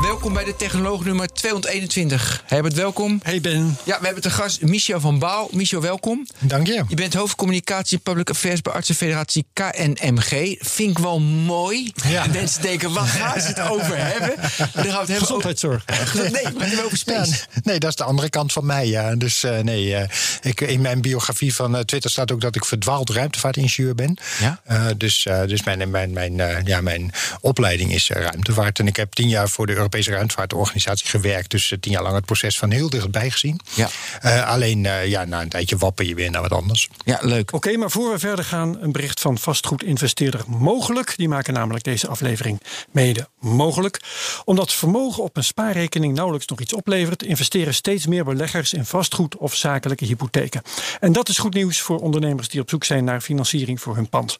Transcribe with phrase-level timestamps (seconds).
[0.00, 2.42] Welkom bij de Technoloog nummer 221.
[2.46, 3.20] Herbert, welkom.
[3.22, 3.76] Hey Ben.
[3.84, 5.48] Ja, we hebben te gast Michel van Baal.
[5.52, 6.26] Michel, welkom.
[6.38, 6.84] Dank je.
[6.88, 10.56] Je bent hoofdcommunicatie en public affairs bij Artsenfederatie KNMG.
[10.60, 11.92] Vind ik wel mooi.
[12.08, 12.26] Ja.
[12.26, 14.36] Mensen denken, waar gaan ze het over hebben?
[14.36, 15.84] Dan gaan we het hebben Gezondheidszorg.
[16.00, 17.44] Over, nee, maar hebben over Ja, space.
[17.62, 18.86] nee, dat is de andere kant van mij.
[18.86, 19.14] Ja.
[19.14, 20.08] Dus eh, nee, eh,
[20.42, 24.18] ik, in mijn biografie van eh, Twitter staat ook dat ik verdwaald ruimtevaartingenieur ben.
[24.40, 24.60] Ja?
[24.96, 28.78] Dus dus mijn, mijn, mijn, ja, mijn opleiding is ruimtevaart.
[28.78, 31.50] En ik heb tien jaar voor de Europese ruimtevaartorganisatie gewerkt.
[31.50, 33.60] Dus eh, tien jaar lang het proces van heel dichtbij gezien.
[33.74, 33.88] Ja.
[34.20, 36.88] Eh, alleen eh, ja, na een tijdje wapper je weer naar wat anders.
[37.04, 37.52] Ja, leuk.
[37.52, 41.14] Oké, maar voor we verder gaan, een bericht van vastgoedinvesteerder Mogelijk.
[41.16, 44.00] Die maken namelijk deze aflevering mede mogelijk.
[44.44, 49.36] Omdat vermogen op een spaarrekening nauwelijks nog iets oplevert, investeren steeds meer beleggers in vastgoed
[49.36, 50.62] of zakelijke hypotheken.
[51.00, 54.08] En dat is goed nieuws voor ondernemers die op zoek zijn naar financiering voor hun
[54.08, 54.36] pand.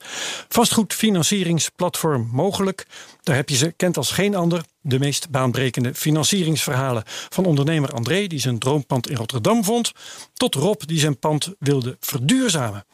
[0.49, 2.87] Vastgoedfinancieringsplatform Mogelijk,
[3.23, 7.03] daar heb je ze, kent als geen ander, de meest baanbrekende financieringsverhalen.
[7.07, 9.93] Van ondernemer André, die zijn droompand in Rotterdam vond,
[10.35, 12.85] tot Rob, die zijn pand wilde verduurzamen.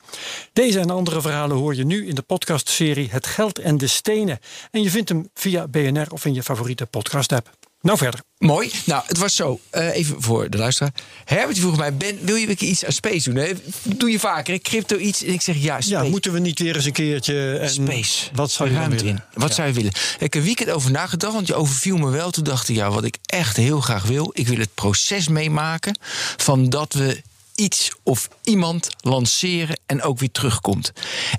[0.53, 4.39] Deze en andere verhalen hoor je nu in de podcastserie Het Geld en de Stenen.
[4.71, 7.66] En je vindt hem via BNR of in je favoriete podcast-app.
[7.81, 8.21] Nou verder.
[8.39, 8.71] Mooi.
[8.85, 9.61] Nou, het was zo.
[9.71, 10.93] eh, even voor de luisteraar.
[11.25, 13.45] Herbert vroeg mij, Ben, wil je een keer iets aan space doen?
[13.45, 13.53] Hè?
[13.83, 14.61] Doe je vaker, hè?
[14.61, 15.23] crypto iets.
[15.23, 16.05] En ik zeg, ja, space.
[16.05, 17.59] Ja, moeten we niet weer eens een keertje...
[17.59, 18.29] En Space.
[18.35, 19.05] Wat zou je willen?
[19.07, 19.21] in.
[19.35, 19.91] Wat zou je willen?
[19.91, 22.31] Ik heb een weekend over nagedacht, want je overviel me wel.
[22.31, 24.31] Toen dacht ik, ja, wat ik echt heel graag wil.
[24.35, 25.99] Ik wil het proces meemaken
[26.37, 27.23] van dat we
[27.57, 30.93] iets of iemand lanceren en ook weer terugkomt.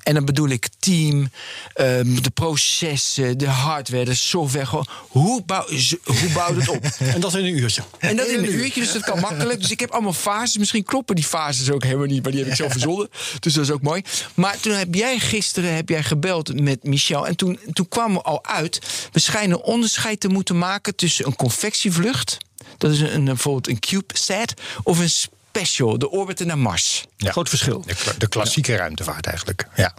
[0.03, 1.29] En dan bedoel ik team,
[1.73, 4.65] ehm, de processen, de hardware, de software.
[4.65, 5.67] Gewoon, hoe, bouw,
[6.03, 6.85] hoe bouwt het op?
[7.17, 7.81] En dat in een uurtje.
[7.99, 9.61] En dat in een uurtje, dus dat kan makkelijk.
[9.61, 10.57] Dus ik heb allemaal fases.
[10.57, 13.09] Misschien kloppen die fases ook helemaal niet, maar die heb ik zelf verzonnen.
[13.39, 14.01] Dus dat is ook mooi.
[14.33, 17.27] Maar toen heb jij gisteren heb jij gebeld met Michel.
[17.27, 18.79] En toen, toen kwam er al uit.
[19.11, 22.37] We schijnen onderscheid te moeten maken tussen een convectievlucht.
[22.77, 24.53] Dat is een, een, bijvoorbeeld een CubeSat.
[24.83, 25.09] Of een
[25.57, 27.05] special, de orbiter naar Mars.
[27.17, 27.31] Ja.
[27.31, 27.81] Groot verschil.
[27.85, 29.67] De, kla- de klassieke ruimtevaart eigenlijk.
[29.75, 29.93] Ja.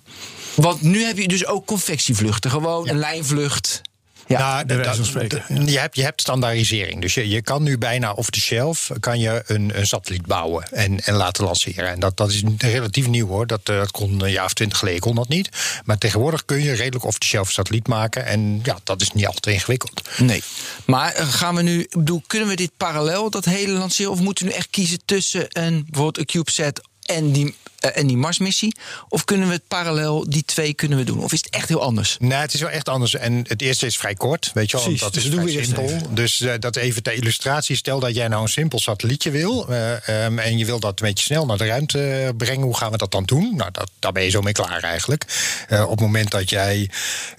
[0.54, 2.50] Want nu heb je dus ook convectievluchten.
[2.50, 3.80] Gewoon een lijnvlucht.
[4.28, 4.62] Ja.
[4.62, 5.70] Nou.
[5.70, 7.00] Je hebt, je hebt standaardisering.
[7.00, 10.68] Dus je, je kan nu bijna off the shelf kan je een, een satelliet bouwen
[10.70, 11.88] en, en laten lanceren.
[11.88, 13.46] En dat, dat is relatief nieuw hoor.
[13.46, 15.48] Dat, eh, dat kon een jaar of twintig geleden kon dat niet.
[15.84, 18.26] Maar tegenwoordig kun je redelijk off the shelf satelliet maken.
[18.26, 20.08] En ja, dat is niet altijd ingewikkeld.
[20.18, 20.42] Nee.
[20.84, 24.12] Maar eh, gaan we nu, ik bedoel, kunnen we dit parallel, dat hele lanceren?
[24.12, 28.06] Of moeten we nu echt kiezen tussen een, bijvoorbeeld een CubeSat en die, eh, en
[28.06, 28.74] die Marsmissie?
[29.08, 31.18] Of kunnen we het parallel, die twee kunnen we doen?
[31.22, 32.16] Of is het echt heel anders?
[32.20, 33.14] Nee, het is wel echt anders.
[33.14, 34.96] En het eerste is vrij kort, weet je wel.
[34.96, 35.84] Dat dus is doen vrij we simpel.
[35.84, 36.14] even.
[36.14, 37.76] Dus eh, dat even ter illustratie.
[37.76, 39.68] Stel dat jij nou een simpel satellietje wil.
[39.68, 42.62] eh, ehm, en je wil dat een beetje snel naar de ruimte brengen.
[42.62, 43.52] Hoe gaan we dat dan doen?
[43.56, 45.24] Nou, dat, daar ben je zo mee klaar eigenlijk.
[45.68, 46.90] Eh, op het moment dat jij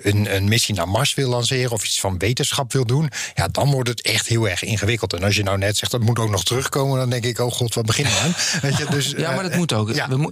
[0.02, 1.72] een, een missie naar Mars wil lanceren.
[1.72, 3.10] of iets van wetenschap wil doen.
[3.36, 5.14] ja, dan wordt het echt heel erg ingewikkeld.
[5.14, 6.98] En als je nou net zegt dat moet ook nog terugkomen.
[7.00, 8.34] dan denk ik, oh god, wat beginnen we aan?
[8.62, 9.94] Weet je, dus, Ja, maar dat moet ook.
[9.94, 10.08] ja.
[10.08, 10.32] Mo-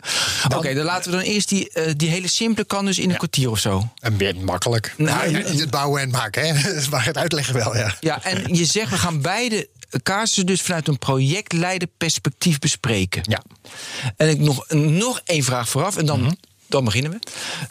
[0.55, 3.17] Oké, dan laten we dan eerst die, eh, die hele simpele kan dus in een
[3.17, 3.89] kwartier of zo.
[3.99, 4.93] En bien makkelijk.
[4.97, 6.73] Nou, het bouwen en maken, hè?
[6.91, 7.95] maar het uitleggen wel, ja.
[7.99, 9.67] Ja, en je zegt we gaan beide
[10.03, 13.21] casussen dus vanuit een projectleider perspectief bespreken.
[13.29, 13.41] Ja.
[14.17, 17.19] En ik nog, nog één vraag vooraf en dan, dan beginnen we.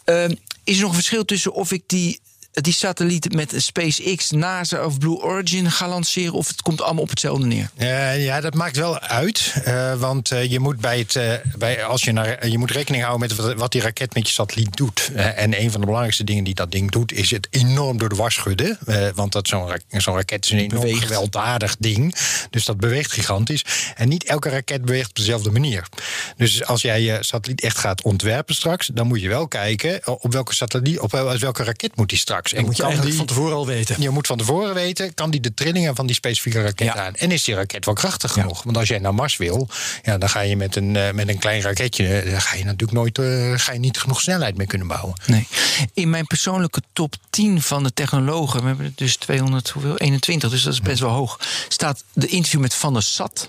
[0.05, 0.35] Ehm,
[0.65, 2.21] is er nog een verschil tussen of ik die,
[2.63, 6.33] die satelliet met SpaceX, NASA of Blue Origin ga lanceren...
[6.33, 7.71] of het komt allemaal op hetzelfde neer?
[7.77, 9.55] Eh, ja, dat maakt wel uit.
[9.65, 11.41] eh, want eh, je moet bij het.
[11.59, 14.33] bij, als je, naar, je moet rekening houden met wat, wat die raket met je
[14.33, 15.11] satelliet doet.
[15.15, 18.15] En een van de belangrijkste dingen die dat ding doet, is het enorm door de
[18.15, 18.79] was schudden.
[19.15, 21.03] Want dat zo'n ra- zo'n raket is een enorm Beweegt.
[21.03, 22.15] gewelddadig ding.
[22.51, 23.65] Dus dat beweegt gigantisch.
[23.95, 25.89] En niet elke raket beweegt op dezelfde manier.
[26.37, 30.33] Dus als jij je satelliet echt gaat ontwerpen straks, dan moet je wel kijken op
[30.33, 32.46] welke satelliet, op wel- welke raket moet die straks.
[32.51, 34.01] Dat moet je eigenlijk die- van tevoren al weten.
[34.03, 36.95] je moet van tevoren weten, kan die de trillingen van die specifieke raket Ja.
[36.95, 37.15] aan?
[37.15, 38.63] En is die raket wel krachtig genoeg?
[38.63, 39.69] Want als jij naar Mars wil,
[40.03, 42.65] ja, dan ga je met een, eh, met een klein raketje, eh, dan ga je
[42.65, 45.15] natuurlijk nooit, eh, ga je niet genoeg snelheid mee kunnen bouwen.
[45.27, 45.49] Nee.
[45.95, 49.97] In mijn persoonlijke top 10 van de technologen, we hebben dus 200, hoeveel?
[49.97, 53.49] 21, dus dat is best wel hoog, staat de interview met Van der Sat.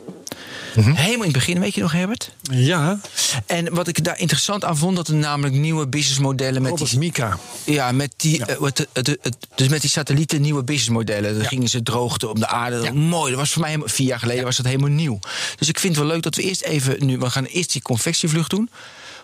[0.76, 2.32] Helemaal in het begin, weet je nog, Herbert?
[2.42, 3.00] Ja,
[3.46, 7.00] En wat ik daar interessant aan vond, dat er namelijk nieuwe businessmodellen met Robert die,
[7.00, 7.38] Mika.
[7.66, 11.38] ja, met die, eh, de- het- dus met die satellieten nieuwe businessmodellen.
[11.38, 12.94] Dan gingen ze droogte om de aarde.
[12.94, 15.20] Mooi, dat was voor mij helemaal- vier jaar geleden was dat helemaal nieuw.
[15.58, 17.82] Dus ik vind het wel leuk dat we eerst even nu, we gaan eerst die
[17.82, 18.70] convectievlucht doen.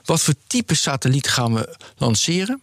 [0.06, 2.62] Wat voor type satelliet gaan we lanceren?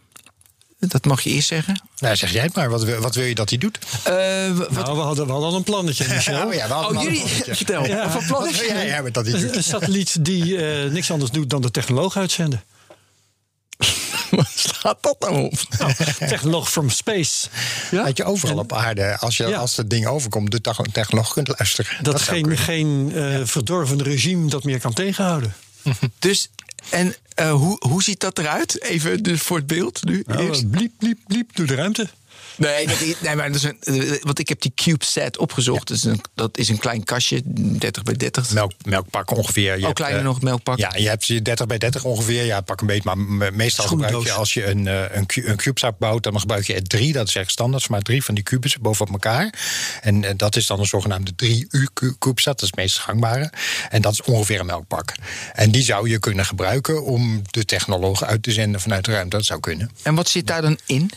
[0.89, 1.83] Dat mag je eerst zeggen.
[1.99, 2.71] Nou, zeg jij het maar.
[2.71, 3.79] Wat, wil- wat wil je dat hij doet?
[4.05, 4.13] Eh,
[4.57, 6.47] wat, Nou, we hadden, we hadden al een plannetje, Michel.
[6.47, 7.55] Oh ja, we hadden oh, een jullie, plannetje.
[7.55, 7.87] vertel.
[7.87, 8.03] Ja.
[8.03, 9.57] Wat voor plan Wat wil jij, dat hij Een, doet?
[9.57, 12.63] een satelliet die eh, niks anders doet dan de technoloog uitzenden.
[14.31, 15.53] Wat staat dat nou op?
[15.79, 17.49] Nou, technoloog from space.
[17.91, 18.05] Ja?
[18.05, 19.59] Dat je overal op aarde, als, je, Ja.
[19.59, 21.91] als het ding overkomt, de tech- technoloog kunt luisteren.
[22.03, 25.55] Dat, zou geen, geen eh, verdorven regime dat meer kan tegenhouden.
[26.19, 26.51] Dus,
[26.89, 28.83] en eh, hoe, hoe ziet dat eruit?
[28.83, 30.23] Even dus voor het beeld nu.
[30.27, 30.71] Nou, eerst.
[30.71, 32.09] bliep, bliep, bliep door de ruimte.
[32.61, 33.81] Nee, dat nee maar dat is een,
[34.11, 35.89] eh, want ik heb die CubeSat opgezocht.
[35.89, 38.51] Dat, is een, dat is een klein kastje, 30 bij 30.
[38.53, 39.79] Melk, melkpak ongeveer.
[39.79, 40.79] Je Oh, kleiner eh, nog, melkpak.
[40.79, 42.45] Ja, je hebt je 30 bij 30 ongeveer.
[42.45, 43.03] Ja, pak een beetje.
[43.05, 46.67] Maar me- meestal gebruik je als je een, eh, een, een CubeSat bouwt, dan gebruik
[46.67, 47.13] je er drie.
[47.13, 49.55] Dat is echt standaard, maar drie van die kubussen bovenop elkaar.
[50.01, 52.53] En dat is dan een zogenaamde 3U cu- CubeSat.
[52.55, 53.53] Dat is het meest gangbare.
[53.91, 55.15] En dat is ongeveer een melkpak.
[55.55, 59.37] En die zou je kunnen gebruiken om de technologen uit te zenden vanuit de ruimte.
[59.37, 59.91] Dat zou kunnen.
[60.03, 61.11] En wat zit daar dan in?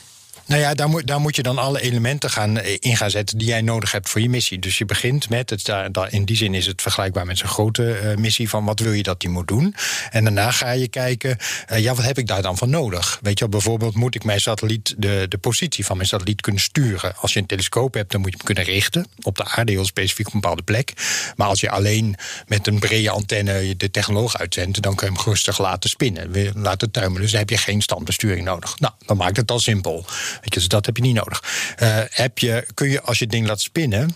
[0.46, 3.38] Nou ja, daar moet, daar moet je dan alle elementen gaan, eh, in gaan zetten
[3.38, 4.60] die jij nodig hebt voor je missie.
[4.60, 7.94] Dus je begint met, het, daar- in die zin is het vergelijkbaar met zo'n grote
[7.94, 9.76] eh, missie van wat wil je dat die moet doen.
[10.10, 11.38] En daarna ga je kijken,
[11.68, 13.20] eh, ja, wat heb ik daar dan van nodig?
[13.22, 16.62] Weet je wel, bijvoorbeeld moet ik mijn satelliet, de, de positie van mijn satelliet kunnen
[16.62, 17.16] sturen.
[17.18, 19.86] Als je een telescoop hebt, dan moet je hem kunnen richten op de aarde, heel
[19.86, 20.94] specifiek op een bepaalde plek.
[21.36, 22.16] Maar als je alleen
[22.48, 26.92] met een brede antenne de technoloog uitzendt, dan kun je hem rustig laten spinnen, laten
[26.92, 27.22] tuimelen.
[27.22, 28.80] Dus dan heb je geen standbesturing nodig.
[28.80, 30.06] Nou, dan maakt het al simpel.
[30.42, 31.44] Weet je, dus dat heb je niet nodig.
[31.76, 34.16] Eh, heb je, kun je, als je het ding laat spinnen.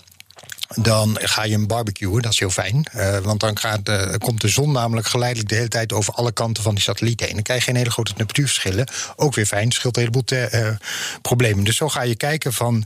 [0.76, 2.88] Dan ga je hem barbecuen, dat is heel fijn.
[2.92, 6.32] Eh, want dan gaat, eh, komt de zon namelijk geleidelijk de hele tijd over alle
[6.32, 7.34] kanten van die satelliet heen.
[7.34, 8.88] Dan krijg je geen hele grote temperatuurverschillen.
[9.16, 10.50] Ook weer fijn, scheelt een heleboel
[11.22, 11.64] problemen.
[11.64, 12.86] Dus zo ga je kijken van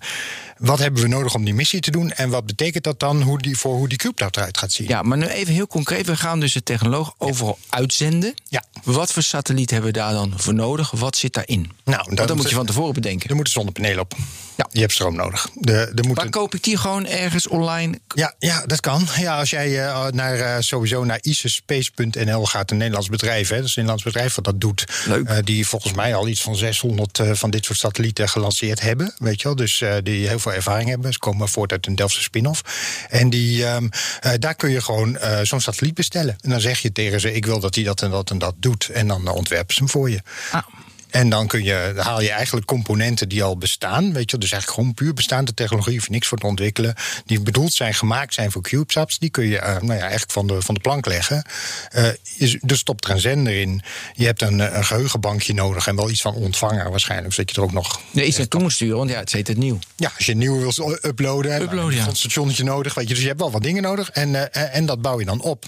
[0.62, 2.12] wat hebben we nodig om die missie te doen.
[2.12, 4.88] En wat betekent dat dan hoe die, voor hoe die CubeSat eruit gaat zien.
[4.88, 6.06] Ja, maar nu even heel concreet.
[6.06, 8.34] We gaan dus de technoloog overal uitzenden.
[8.50, 8.64] Ja.
[8.84, 10.92] Wat voor satelliet hebben we daar dan voor nodig?
[10.92, 11.72] Wat zit daarin?
[11.84, 13.30] Nou, dat moet je van tevoren bedenken.
[13.30, 14.16] Er moeten zonnepanelen op.
[14.58, 14.68] Ja.
[14.72, 15.50] Je hebt stroom nodig.
[15.54, 18.00] De, Waar moeten, koop ik die gewoon ergens online?
[18.16, 19.08] Ja, ja, dat kan.
[19.18, 23.66] Ja, als jij eh, naar, eh, sowieso naar isespace.nl gaat, een Nederlands bedrijf, hè, dat
[23.66, 24.86] is een Nederlands bedrijf wat dat doet.
[25.06, 25.28] Leuk.
[25.28, 29.14] eh, die volgens mij al iets van 600 eh, van dit soort satellieten gelanceerd hebben.
[29.18, 31.14] Weet je wel, dus die heel veel ervaring hebben.
[31.14, 32.62] Ze komen voort uit een Delftse spin-off.
[33.10, 33.88] En die, ehm,
[34.20, 36.38] eh, daar kun je gewoon eh, zo'n satelliet bestellen.
[36.42, 38.56] En dan zeg je tegen ze: Ik wil dat hij dat en dat en dat
[38.58, 38.90] doet.
[38.90, 40.22] En dan eh, ontwerpen ze hem voor je.
[40.52, 40.64] Ah.
[41.12, 44.14] En dan kun je, dan haal je eigenlijk componenten die al bestaan.
[44.14, 46.96] Weet je, dus eigenlijk gewoon puur bestaande technologie, hoef je niks voor te ontwikkelen.
[47.26, 49.20] Die bedoeld zijn, gemaakt zijn voor CubeSats.
[49.20, 51.44] Die kun je eh, nou ja, echt van de, van de plank leggen.
[51.90, 53.82] Eh je, er stopt er een zender in.
[54.14, 57.34] Je hebt een, eh, een geheugenbankje nodig en wel iets van ontvanger waarschijnlijk.
[57.34, 58.02] Zodat je er ook nog.
[58.12, 59.80] Nee, iets naartoe moet sturen, want ja, het heet het nieuw.
[59.96, 62.04] Ja, als je een nieuwe wil uploaden, Uploaden, ja.
[62.04, 62.94] je een stationnetje nodig.
[62.94, 64.10] Weet je, dus je hebt wel wat dingen nodig.
[64.10, 65.66] En, en dat bouw je dan op.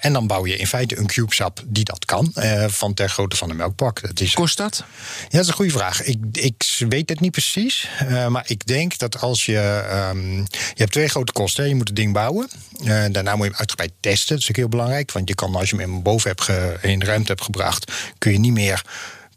[0.00, 2.32] En dan bouw je in feite een CubeSat die dat kan.
[2.68, 4.00] van ter grootte van een melkpak.
[4.00, 4.84] Dat is Kost dat?
[5.20, 6.02] ja, dat is een goede vraag.
[6.02, 7.88] Ik, ik weet het niet precies.
[7.98, 9.58] eh, maar ik denk dat als je.
[9.90, 11.68] ehm, je hebt twee grote kosten.
[11.68, 12.48] Je moet het ding bouwen.
[12.84, 14.34] Eh, daarna moet je hem uitgebreid testen.
[14.34, 15.12] Dat is ook heel belangrijk.
[15.12, 16.48] Want je kan, als je hem in boven hebt
[16.82, 17.92] in de ruimte hebt gebracht.
[18.18, 18.82] kun je niet meer.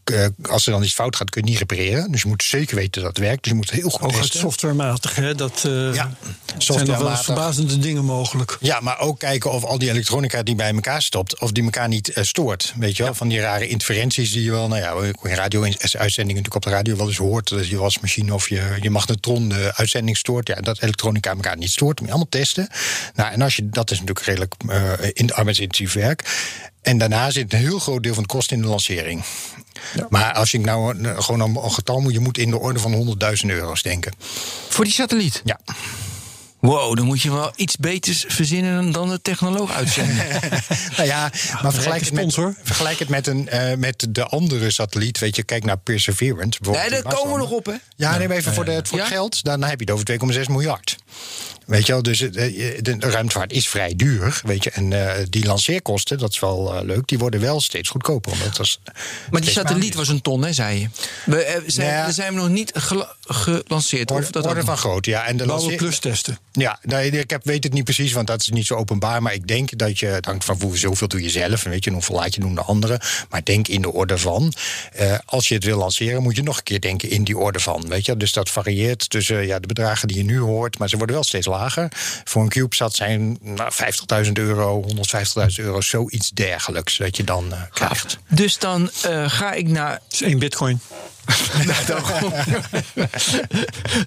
[0.10, 2.12] Eh, als er dan iets fout gaat, kun je niet repareren.
[2.12, 3.44] Dus je moet zeker weten dat het werkt.
[3.44, 4.40] Dus je moet heel goed Ook testen.
[4.40, 5.36] softwarematig, hè?
[5.36, 6.12] Dat eh, Ja,
[6.58, 8.58] zijn nog wel eens verbazende dingen mogelijk.
[8.60, 11.88] Ja, maar ook kijken of al die elektronica die bij elkaar stopt, of die elkaar
[11.88, 12.74] niet eh, stoort.
[12.76, 16.56] Weet je wel, van die rare interferenties die je wel, nou ja, in radio-uitzendingen natuurlijk
[16.56, 17.50] op de radio wel eens hoort.
[17.50, 20.48] Dat je wasmachine of je, je magnetron de uitzending stoort.
[20.48, 22.00] Ja, dat elektronica elkaar niet stoort.
[22.00, 22.68] Moet je allemaal testen.
[23.16, 24.54] Nou, en als je, dat is natuurlijk redelijk
[25.14, 26.24] in arbeidsintensief werk.
[26.82, 29.24] En daarna zit een heel groot deel van de kosten in de lancering.
[30.10, 33.18] Maar als je nou gewoon een, een getal moet, je moet in de orde van
[33.44, 34.14] 100.000 euro's denken.
[34.70, 35.42] Voor die satelliet?
[35.44, 35.60] Ja.
[36.64, 40.26] Wow, dan moet je wel iets beters verzinnen dan de technoloog uitzenden.
[40.98, 42.56] Nou ja, maar vergelijk het, met, sponsor.
[42.64, 45.20] vergelijk het met, een, eh, met de andere satelliet.
[45.20, 46.60] Weet je, kijk naar Perseverance.
[46.62, 47.74] nee, die daar komen we nog op, hè?
[47.96, 49.04] Ja, neem even voor, de, voor Ja?
[49.04, 49.44] het geld.
[49.44, 50.96] Dan heb je het over 2,6 miljard.
[51.66, 54.42] Weet je wel, dus het, eh, de ruimtevaart is vrij duur.
[54.44, 57.90] Weet je, en eh, die lanceerkosten, dat is wel eh, leuk, die worden wel steeds
[57.90, 58.32] goedkoper.
[58.32, 58.80] Omdat dat
[59.32, 60.88] Maar die satelliet was een ton, hè, zei je?
[61.26, 62.06] We, eh, zijn, Ja.
[62.06, 64.12] we zijn nog niet gela- gelanceerd.
[64.12, 65.26] Orde, of dat orde van groot, ja.
[65.26, 66.38] En de lanceer- plus testen.
[66.54, 69.22] Ja, nee, ik heb, weet het niet precies, want dat is niet zo openbaar.
[69.22, 71.66] Maar ik denk dat je, het hangt van hoe, zoveel doe je zelf.
[71.66, 73.00] En weet je, hoeveel laat je doen de anderen.
[73.30, 74.54] Maar denk in de orde van.
[74.94, 77.60] eh, als je het wil lanceren, moet je nog een keer denken in die orde
[77.60, 77.88] van.
[77.88, 80.78] Weet je, dus dat varieert tussen ja, de bedragen die je nu hoort.
[80.78, 81.88] Maar ze worden worden wel steeds lager.
[82.24, 83.72] Voor een CubeSat zijn nou,
[84.26, 88.18] 50.000 euro, 150.000 euro, zoiets dergelijks dat je dan uh, krijgt.
[88.28, 89.92] Dus dan uh, ga ik naar.
[89.92, 90.80] Dat is één bitcoin.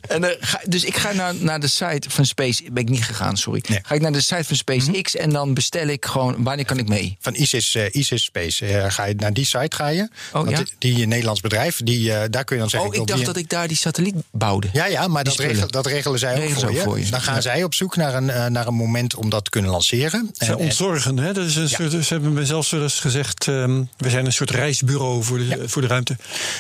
[0.09, 2.63] en, uh, ga, dus ik ga naar, naar de site van Space.
[2.73, 3.63] Ben ik niet gegaan, sorry.
[3.69, 3.79] Nee.
[3.83, 5.21] Ga ik naar de site van SpaceX mm -hmm.
[5.21, 6.43] en dan bestel ik gewoon.
[6.43, 7.17] Wanneer kan ik mee?
[7.21, 8.67] Van ISIS, uh, ISIS Space.
[8.67, 10.09] Uh, ga je naar die site ga je.
[10.33, 10.63] Oh, ja?
[10.79, 12.91] Die, die Nederlands bedrijf, die, daar kun je dan zeggen.
[12.91, 13.27] Oh, ik dacht die...
[13.27, 14.69] dat ik daar die satelliet bouwde.
[14.73, 16.83] Ja, ja, maar dat, regel, dat regelen zij regelen ook voor, ook je.
[16.83, 17.11] voor je.
[17.11, 17.41] Dan gaan ja.
[17.41, 20.31] zij op zoek naar een, naar een moment om dat te kunnen lanceren.
[20.39, 21.33] En, ontzorgen, hè?
[21.33, 23.47] Dat is een soort, ze hebben me zelfs wel eens gezegd.
[23.47, 26.17] Um, we zijn een soort reisbureau voor de, voor de ruimte.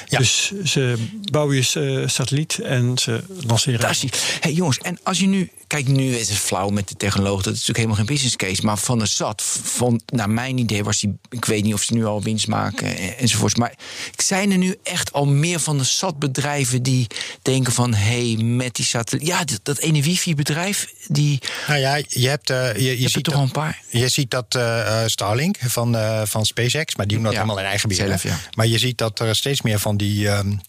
[0.08, 0.94] Dus ze
[1.30, 3.80] bouwen je satelliet en ze lanceren.
[3.80, 4.38] Fantastisch.
[4.40, 5.50] Hey jongens, en als je nu.
[5.66, 7.42] Kijk, nu is het flauw met de technologie.
[7.42, 8.64] Dat is natuurlijk helemaal geen business case.
[8.64, 11.18] Maar van de SAT, van, naar mijn idee was die.
[11.30, 13.54] Ik weet niet of ze nu al winst maken en, enzovoorts.
[13.54, 13.74] Maar
[14.16, 17.06] zijn er nu echt al meer van de SAT-bedrijven die
[17.42, 17.94] denken van.
[17.94, 19.26] hé, hey, met die satelliet.
[19.26, 20.92] Ja, dat, dat ene wifi-bedrijf.
[21.06, 21.38] Die.
[21.66, 22.50] Nou ja, je hebt.
[22.50, 23.82] Uh, je, je, je ziet toch dat, een paar.
[23.88, 26.96] Je ziet dat uh, Starlink van, uh, van SpaceX.
[26.96, 28.20] Maar die doen dat Ja, helemaal in eigen beheer.
[28.22, 28.38] ja.
[28.54, 30.28] Maar je ziet dat er steeds meer van die.
[30.28, 30.60] Um,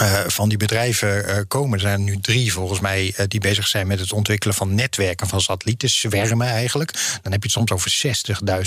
[0.00, 1.74] uh, van die bedrijven uh, komen.
[1.74, 4.74] Er zijn er nu drie volgens mij uh, die bezig zijn met het ontwikkelen van
[4.74, 6.92] netwerken van satellieten, zwermen eigenlijk.
[7.22, 8.02] Dan heb je het soms over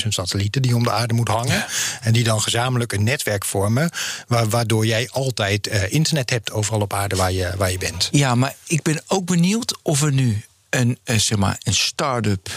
[0.03, 1.55] 60.000 satellieten die om de aarde moeten hangen.
[1.55, 1.67] Ja.
[2.01, 3.89] En die dan gezamenlijk een netwerk vormen,
[4.27, 8.09] wa waardoor jij altijd internet hebt overal op aarde waar je, waar je bent.
[8.11, 12.49] Ja, maar ik ben ook benieuwd of er nu een, zeg maar, een start-up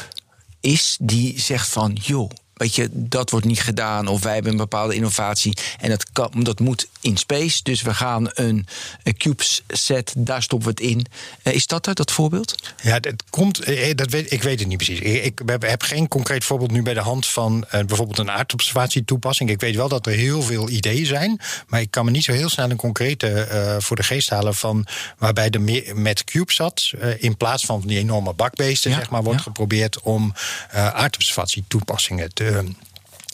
[0.61, 4.07] is die zegt van joh weet je, dat wordt niet gedaan.
[4.07, 5.57] Of wij hebben een bepaalde innovatie.
[5.81, 7.63] En dat, kan, dat moet in space.
[7.63, 8.67] Dus we gaan een,
[9.03, 11.07] een CubeSat, daar stoppen we het in.
[11.43, 12.55] Uh, is dat er, dat voorbeeld?
[12.83, 14.99] Ja, dat komt, dat weet, ik weet het niet precies.
[14.99, 19.51] Ik, ik heb geen concreet voorbeeld nu bij de hand van uh, bijvoorbeeld een aardobservatietoepassing.
[19.51, 21.41] Ik weet wel dat er heel veel ideeën zijn.
[21.67, 24.55] Maar ik kan me niet zo heel snel een concrete uh, voor de geest halen
[24.55, 24.87] van
[25.19, 29.45] waarbij de met CubeSat in plaats van die enorme bakbeesten, ja, zeg maar, wordt ja.
[29.45, 30.35] geprobeerd om
[30.73, 32.46] aardobservatietoepassingen te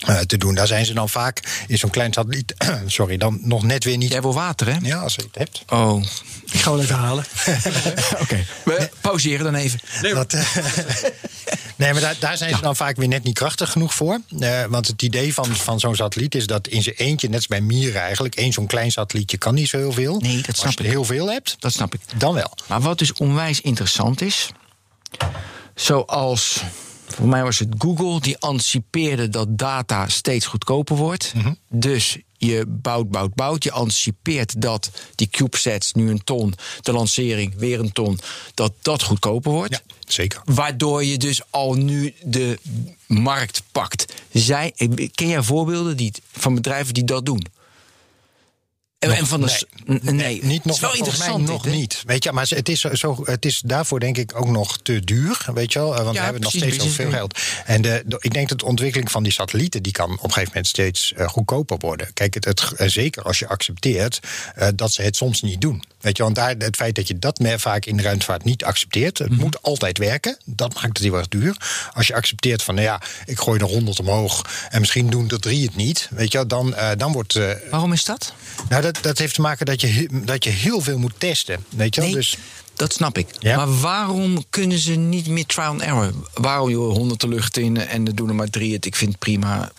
[0.09, 0.55] uh, te doen.
[0.55, 2.55] Daar zijn ze dan vaak in zo'n klein satelliet.
[2.87, 4.11] sorry, dan nog net weer niet.
[4.11, 4.77] Jij wil water, hè?
[4.83, 5.63] Ja, als je het hebt.
[5.69, 6.05] Oh.
[6.53, 7.25] Ik ga wel even halen.
[7.47, 8.21] Oké.
[8.21, 8.47] Okay.
[8.65, 9.81] We pauzeren dan even.
[10.03, 10.43] Nee, dat, uh,
[11.77, 12.63] nee maar daar, daar zijn ze ja.
[12.63, 14.19] dan vaak weer net niet krachtig genoeg voor.
[14.39, 17.47] Uh, want het idee van, van zo'n satelliet is dat in zijn eentje, net als
[17.47, 20.21] bij mieren eigenlijk, één zo'n klein satellietje kan niet zo heel veel.
[20.21, 20.91] Nee, dat snap als je ik.
[20.91, 22.01] heel veel hebt, dat snap ik.
[22.17, 22.57] Dan wel.
[22.67, 24.51] Maar wat dus onwijs interessant is,
[25.75, 26.63] zoals
[27.13, 31.33] voor mij was het Google die anticipeerde dat data steeds goedkoper wordt.
[31.35, 31.39] Mhm.
[31.39, 31.81] Mm -hmm.
[31.81, 33.65] Dus je bouwt, bouwt, bouwt.
[33.65, 38.19] Je anticipeert dat die CubeSats nu een ton, de lancering weer een ton,
[38.55, 39.73] dat dat goedkoper wordt.
[39.73, 40.41] Ja, zeker.
[40.45, 42.59] Waardoor je dus al nu de
[43.07, 44.15] markt pakt.
[44.33, 44.73] Zij,
[45.15, 47.47] ken jij voorbeelden die, van bedrijven die dat doen?
[49.09, 51.43] Nog, en van de, nee, nee, nee, niet nog, is wel interessant.
[51.45, 52.03] Mij nog dit, niet.
[52.07, 55.47] Weet je, maar het is, zo, het is daarvoor denk ik ook nog te duur.
[55.55, 57.39] Weet je wel, want Ja, we hebben nog steeds zoveel geld.
[57.65, 60.33] En de, de- ik denk dat de ontwikkeling van die satellieten die kan op een
[60.33, 62.13] gegeven moment steeds eh, goedkoper worden.
[62.15, 64.19] Kijk, het, het, eh, zeker als je accepteert
[64.55, 65.83] eh, dat ze het soms niet doen.
[66.01, 68.65] Weet je, want daar, het feit dat je dat meer vaak in de ruimtevaart niet
[68.65, 69.41] accepteert, het Mhm.
[69.41, 70.37] moet altijd werken.
[70.45, 71.57] Dat maakt het heel erg duur.
[71.95, 75.41] Als je accepteert van, nou ja, ik gooi er honderd omhoog en misschien doen er
[75.41, 77.37] drie het niet, weet je, dan, eh, dan wordt.
[77.37, 78.33] eh, Waarom is dat?
[78.69, 81.65] nou, dat, dat heeft te maken dat je, dat je heel veel moet testen.
[81.69, 82.11] Weet je wel?
[82.11, 82.37] Nee, Dus,
[82.75, 83.27] dat snap ik.
[83.39, 83.57] Ja?
[83.57, 86.13] Maar waarom kunnen ze niet meer trial and error?
[86.35, 88.85] Waarom joh, 100 de lucht in en er doen er maar drie het?
[88.85, 89.73] Ik vind het prima.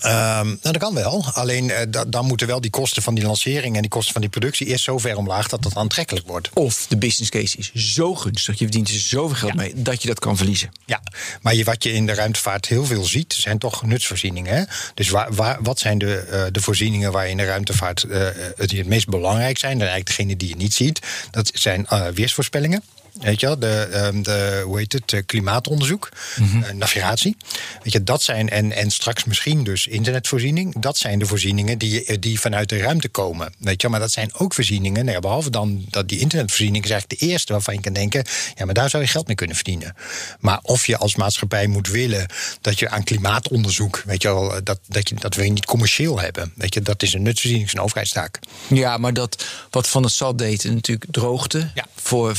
[0.00, 1.24] Ehm, nou, dat kan wel.
[1.32, 4.20] Alleen eh, da- dan moeten wel die kosten van die lancering en die kosten van
[4.20, 6.50] die productie eerst zo ver omlaag dat dat aantrekkelijk wordt.
[6.52, 10.08] Of de business case is zo gunstig, je verdient er zoveel geld mee dat je
[10.08, 10.70] dat kan verliezen.
[10.84, 11.00] Ja,
[11.42, 14.54] maar je, wat je in de ruimtevaart heel veel ziet, zijn toch nutsvoorzieningen.
[14.56, 14.62] Hè?
[14.94, 18.20] Dus waar, waar, wat zijn de, eh, de voorzieningen waar je in de ruimtevaart eh,
[18.56, 19.72] het, die het meest belangrijk zijn?
[19.72, 21.00] En eigenlijk degene die je niet ziet,
[21.30, 22.82] dat zijn weersvoorspellingen.
[23.20, 27.36] Weet je wel, de, ehm, de, hoe heet het, eh, klimaatonderzoek, eh, navigatie.
[27.82, 30.80] Weet je, dat zijn, en, en straks misschien dus internetvoorziening.
[30.80, 33.54] Dat zijn de voorzieningen die, eh, die vanuit de ruimte komen.
[33.58, 36.90] Weet je maar dat zijn ook voorzieningen, nou ja, behalve dan dat die internetvoorziening is
[36.90, 39.56] eigenlijk de eerste waarvan je kan denken, ja, maar daar zou je geld mee kunnen
[39.56, 39.94] verdienen.
[40.40, 42.26] Maar of je als maatschappij moet willen
[42.60, 46.20] dat je aan klimaatonderzoek, weet je wel, dat, dat, je, dat wil je niet commercieel
[46.20, 46.52] hebben.
[46.56, 48.38] Weet je, dat is een nutsvoorziening, is een overheidstaak.
[48.68, 51.70] Ja, maar dat wat Van der Sat deed, natuurlijk droogte.
[51.74, 51.86] Ja.
[51.94, 52.36] Voor,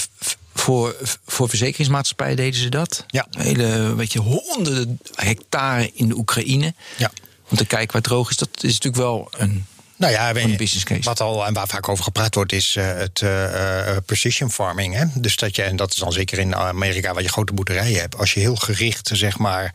[0.54, 3.04] voor, voor verzekeringsmaatschappijen deden ze dat.
[3.08, 3.28] Ja.
[3.30, 6.74] Hele, weet je, honderden hectare in de Oekraïne.
[6.98, 7.12] Ja.
[7.50, 8.38] Om te kijken waar droog is.
[8.38, 9.66] Dat is natuurlijk wel een
[10.00, 11.02] Nou ja, business case.
[11.04, 14.96] wat al en waar vaak over gepraat wordt, is eh, het eh, eh, precision farming.
[14.96, 15.06] Hè?
[15.14, 18.18] Dus dat je, en dat is dan zeker in Amerika, waar je grote boerderijen hebt.
[18.18, 19.74] Als je heel gericht, zeg maar,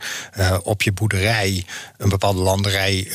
[0.63, 1.65] op je boerderij
[1.97, 3.07] een bepaalde landerij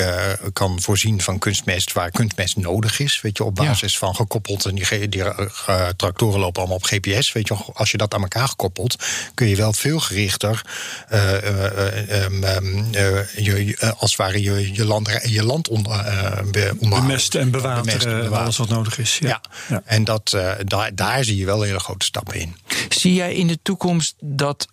[0.53, 3.65] kan voorzien van kunstmest, waar kunstmest nodig is, weet je, op Ja.
[3.65, 4.65] basis van gekoppeld.
[4.67, 5.25] En die,
[5.97, 7.33] tractoren lopen allemaal op GPS.
[7.33, 8.97] Weet je, als je dat aan elkaar gekoppeld,
[9.35, 10.63] kun je wel veel gerichter,
[11.09, 15.69] eh, eh, eh, ehm, ehm, eh, je, als het ware, je, je, landerij, je land
[15.69, 16.05] onder.
[17.01, 18.43] Bemesten en bewateren, Bemesten en en bewateren.
[18.45, 19.19] alles wat nodig is.
[19.19, 19.29] Ja.
[19.29, 19.83] Ja, Ja.
[19.85, 22.57] en dat, eh, daar, daar zie je wel hele grote stappen in.
[22.89, 24.69] Zie jij in de toekomst dat,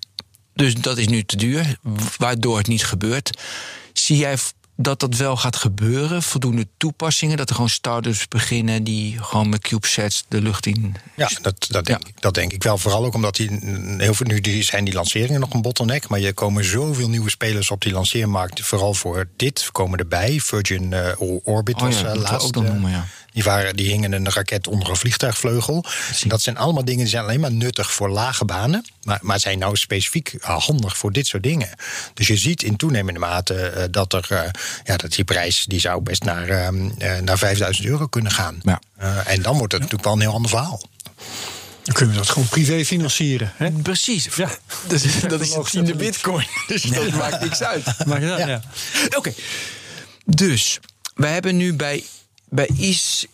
[0.53, 1.77] dus dat is nu te duur,
[2.17, 3.37] waardoor het niet gebeurt.
[3.93, 4.37] Zie jij
[4.77, 6.23] dat dat wel gaat gebeuren?
[6.23, 10.95] Voldoende toepassingen, dat er gewoon start-ups beginnen die gewoon met CubeSats de lucht in.
[11.15, 12.07] Ja, dat, dat, denk, Ja.
[12.07, 12.77] Ik, dat denk ik wel.
[12.77, 13.49] Vooral ook omdat die,
[13.97, 16.07] heel veel, nu zijn die lanceringen nog een bottleneck.
[16.07, 18.61] Maar er komen zoveel nieuwe spelers op die lanceermarkt.
[18.61, 20.39] Vooral voor dit komen erbij.
[20.39, 22.47] Virgin eh, Orbit Oh was ja, we laatst.
[22.47, 23.05] ook dan eh, noemen, ja.
[23.37, 25.85] Die, waren, die hingen een raket onder een vliegtuigvleugel.
[26.21, 28.85] En dat zijn allemaal dingen die zijn alleen maar nuttig voor lage banen.
[29.03, 31.69] Maar, maar zijn nou specifiek eh, handig voor dit soort dingen.
[32.13, 34.49] Dus je ziet in toenemende mate eh, dat, er, eh,
[34.83, 38.59] ja, dat die prijs die zou best naar, ehm, eh, naar 5000 euro kunnen gaan.
[38.63, 38.81] Ja.
[38.97, 40.81] Eh, en dan wordt het natuurlijk wel een heel ander verhaal.
[41.83, 43.53] Dan kunnen we dat gewoon privé financieren.
[43.55, 43.69] Hè?
[43.71, 44.35] Precies.
[44.35, 44.49] Ja.
[44.87, 46.47] Dat is, dat is het in de bitcoin.
[46.67, 48.05] Dus dat maakt niks uit.
[48.05, 48.61] Maar ja, ja.
[49.15, 49.33] Oké.
[50.25, 50.79] Dus,
[51.15, 52.03] wij hebben nu bij,
[52.49, 53.25] bij Is,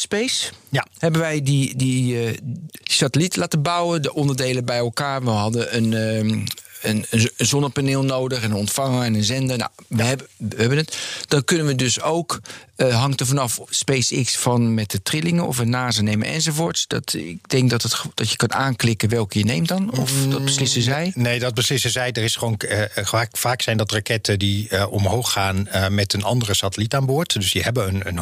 [0.00, 0.86] Space Ja.
[0.98, 5.24] hebben wij die, die, eh, die satelliet laten bouwen, de onderdelen bij elkaar.
[5.24, 6.44] We hadden een, ehm,
[6.82, 9.56] een, een zonnepaneel nodig, en een ontvanger en een zender.
[9.56, 10.96] Nou, we, hebben, we hebben het.
[11.28, 12.40] Dan kunnen we dus ook,
[12.76, 16.86] eh, hangt er vanaf SpaceX van met de trillingen of we NASA nemen enzovoorts.
[16.86, 19.98] Dat, ik denk dat, het, dat je kan aanklikken welke je neemt dan.
[20.00, 21.12] Of dat beslissen zij.
[21.14, 22.12] Nee, dat beslissen zij.
[22.12, 26.94] Er is gewoon, eh, vaak, zijn dat raketten die omhoog gaan met een andere satelliet
[26.94, 27.32] aan boord.
[27.32, 28.20] Dus die hebben een, een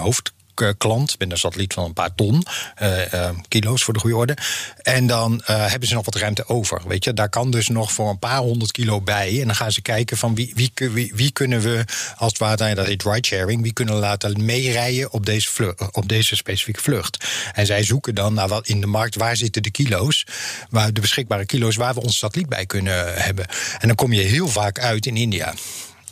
[0.54, 2.42] hoofdklant met een satelliet van een paar ton,
[2.76, 4.36] eh, eh, kilo's voor de goede orde.
[4.82, 6.82] En dan eh, hebben ze nog wat ruimte over.
[6.86, 9.40] Weet je, daar kan dus nog voor een paar honderd kilo bij.
[9.40, 11.84] En dan gaan ze kijken van wie, wie, wie, kunnen we,
[12.16, 16.08] als het ware, dat heet ridesharing, wie kunnen we laten meerijden op deze, vlu- op
[16.08, 17.24] deze specifieke vlucht.
[17.52, 20.26] En zij zoeken dan naar wat in de markt, waar zitten de kilo's,
[20.70, 23.46] waar de beschikbare kilo's, waar we onze satelliet bij kunnen hebben.
[23.78, 25.54] En dan kom je heel vaak uit in India.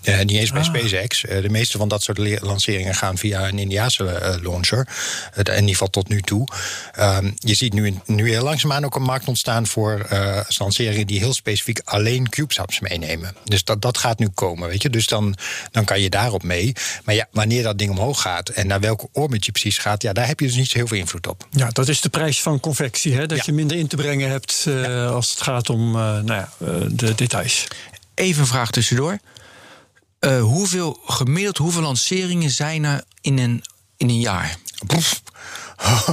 [0.02, 1.24] Eh, niet eens bij SpaceX.
[1.24, 4.88] Eh, de meeste van dat soort lanceringen gaan via een Indiaanse eh, launcher.
[5.36, 6.48] In ieder geval tot nu toe.
[6.92, 11.18] Ehm, je ziet nu, nu heel langzaamaan ook een markt ontstaan voor eh, lanceringen die
[11.18, 13.34] heel specifiek alleen CubeSats meenemen.
[13.44, 14.90] Dus dat, dat gaat nu komen, weet je.
[14.90, 15.34] Dus dan,
[15.70, 16.72] dan kan je daarop mee.
[17.04, 20.12] Maar ja, wanneer dat ding omhoog gaat en naar welke orbit je precies gaat, ja,
[20.12, 21.46] daar heb je dus niet zo heel veel invloed op.
[21.50, 23.14] Ja, dat is de prijs van convectie.
[23.14, 23.26] Hè?
[23.26, 23.42] Dat Ja.
[23.46, 26.48] je minder in te brengen hebt eh, als het gaat om eh, nou ja,
[26.88, 27.66] de details.
[28.14, 29.18] Even een vraag tussendoor.
[30.18, 33.64] Eh, hoeveel, gemiddeld hoeveel lanceringen zijn er in een,
[33.96, 34.56] in een jaar?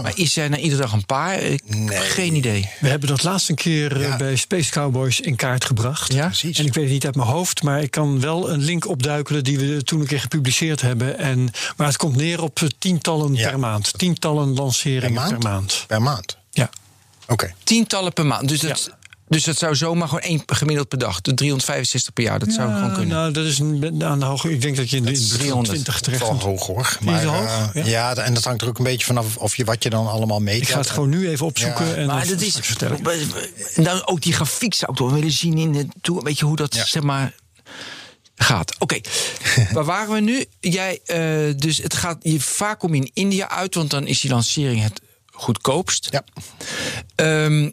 [0.03, 1.39] Maar is zijn er iedere dag een paar?
[1.39, 2.69] Ik, Geen idee.
[2.79, 4.17] We hebben dat laatst een keer eh, Ja.
[4.17, 6.13] bij Space Cowboys in kaart gebracht.
[6.13, 6.57] Ja, precies.
[6.59, 9.43] En ik weet het niet uit mijn hoofd, maar ik kan wel een link opduikelen
[9.43, 11.17] die we toen een keer gepubliceerd hebben.
[11.17, 13.49] En, maar het komt neer op eh, tientallen Ja.
[13.49, 13.93] per maand.
[13.97, 15.83] Tientallen lanceringen per maand.
[15.87, 16.37] Per maand.
[16.51, 16.69] Ja.
[17.27, 17.53] Oké.
[17.63, 18.47] Tientallen per maand.
[18.47, 18.89] Dus dat,
[19.27, 21.21] dus dat zou zomaar gewoon één gemiddeld per dag.
[21.21, 22.39] De 365 per jaar.
[22.39, 23.15] Dat zou Ja, gewoon kunnen.
[23.17, 23.61] Nou, dat is
[24.01, 24.51] aan de hoge.
[24.51, 25.73] Ik denk dat je in de, in de buurt van 300.
[25.73, 26.41] 20 terecht Wel komt.
[26.41, 26.97] hoog hoor.
[27.01, 27.45] Maar, hoog?
[27.73, 28.13] eh, Ja.
[28.13, 28.15] ja.
[28.15, 30.61] en dat hangt er ook een beetje vanaf of je, wat je dan allemaal meet.
[30.61, 31.87] Ik ga het gewoon nu even opzoeken.
[31.87, 31.93] Ja.
[31.93, 32.47] en maar dan dat is.
[32.49, 33.07] straks vertel ik.
[33.75, 36.23] En dan ook die grafiek zou ik toch willen zien in de toe.
[36.23, 36.85] Weet je hoe dat Ja.
[36.85, 37.33] zeg maar
[38.35, 38.75] gaat?
[38.79, 38.99] Oké,
[39.73, 40.45] waar waren we nu?
[40.59, 44.31] Jij, eh, dus het gaat je vaak om in India uit, want dan is die
[44.31, 46.07] lancering het goedkoopst.
[46.11, 46.23] Ja.
[47.15, 47.69] Ehm,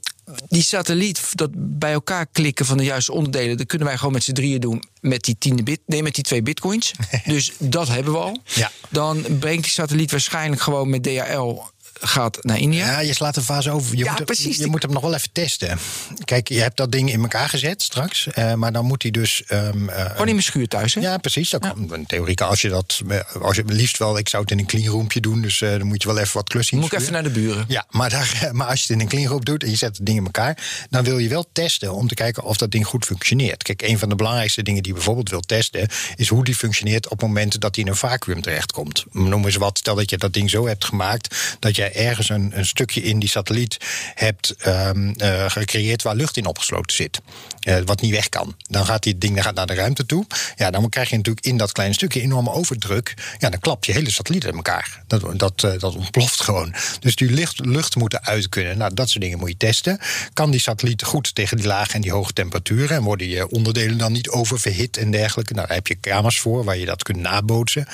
[0.48, 4.24] die satelliet, dat bij elkaar klikken van de juiste onderdelen, dat kunnen wij gewoon met
[4.24, 6.92] z'n drieën doen met die tiende bit, nee, met die twee bitcoins.
[7.24, 8.38] dus dat hebben we al.
[8.54, 8.70] Ja.
[8.88, 11.60] Dan brengt die satelliet waarschijnlijk gewoon met DHL
[12.04, 12.86] gaat naar India.
[12.86, 13.96] Ja, je slaat de fase over.
[13.96, 14.56] Je, Ja, moet, hem- precies.
[14.56, 15.78] je moet hem nog wel even testen.
[16.24, 18.26] Kijk, je hebt dat ding in elkaar gezet straks.
[18.26, 19.42] eh, maar dan moet hij dus.
[19.46, 21.00] ehm, eh, Gewoon in mijn schuur thuis, hè?
[21.00, 21.50] ja, precies.
[21.50, 23.00] Dat kan, in theorie, kan- als je dat.
[23.08, 25.42] eh, Als je liefst wel, ik zou het in een cleanroompje doen.
[25.42, 27.64] Dus eh, dan moet je wel even wat klussen Moet ik even naar de buren.
[27.68, 30.06] Ja, maar, daar, maar als je het in een cleanroom doet en je zet het
[30.06, 33.04] ding in elkaar, dan wil je wel testen om te kijken of dat ding goed
[33.04, 33.62] functioneert.
[33.62, 37.04] Kijk, een van de belangrijkste dingen die je bijvoorbeeld wil testen, is hoe die functioneert
[37.04, 39.04] op het moment dat hij in een vacuüm terechtkomt.
[39.12, 42.50] Noem eens wat, stel dat je dat ding zo hebt gemaakt dat jij ergens een,
[42.54, 43.76] een stukje in die satelliet
[44.14, 47.20] hebt um, uh, gecreëerd waar lucht in opgesloten zit.
[47.68, 48.56] Uh, wat niet weg kan.
[48.68, 50.26] Dan gaat die ding gaat naar de ruimte toe.
[50.56, 53.14] Ja, dan krijg je natuurlijk in dat kleine stukje enorme overdruk.
[53.38, 55.02] Ja, dan klapt je hele satelliet in elkaar.
[55.06, 56.74] Dat, dat, uh, dat ontploft gewoon.
[57.00, 58.78] Dus die lucht, lucht moet eruit kunnen.
[58.78, 59.98] Nou, dat soort dingen moet je testen.
[60.32, 62.96] Kan die satelliet goed tegen die lage en die hoge temperaturen?
[62.96, 65.54] En worden je onderdelen dan niet oververhit en dergelijke?
[65.54, 67.86] Nou, daar heb je kamers voor waar je dat kunt nabootsen.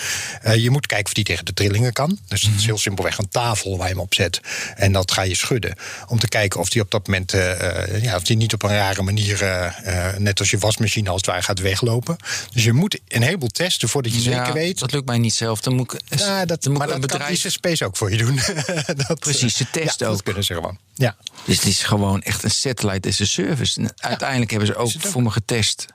[0.57, 2.19] Je moet kijken of die tegen de trillingen kan.
[2.29, 4.41] Dus het is heel simpelweg een tafel waar je hem op zet.
[4.77, 5.75] En dat ga je schudden.
[6.07, 8.71] Om te kijken of die op dat moment uh, ja, of die niet op een
[8.71, 12.17] rare manier, uh, net als je wasmachine als het ware, gaat weglopen.
[12.53, 14.79] Dus je moet een heleboel testen voordat je Ja, zeker weet.
[14.79, 15.61] Dat lukt mij niet zelf.
[15.61, 17.45] Dan moet ik, Ja, dat, dan moet maar een dat bedrijf.
[17.49, 18.41] Space ook voor je doen.
[19.09, 20.13] dat, Precies, ze testen ja, ook.
[20.17, 20.79] Dat kunnen ze gewoon.
[20.95, 21.17] Ja.
[21.45, 23.81] Dus het is gewoon echt een satellite as a service.
[23.81, 25.87] En uiteindelijk hebben ze ook, voor me getest.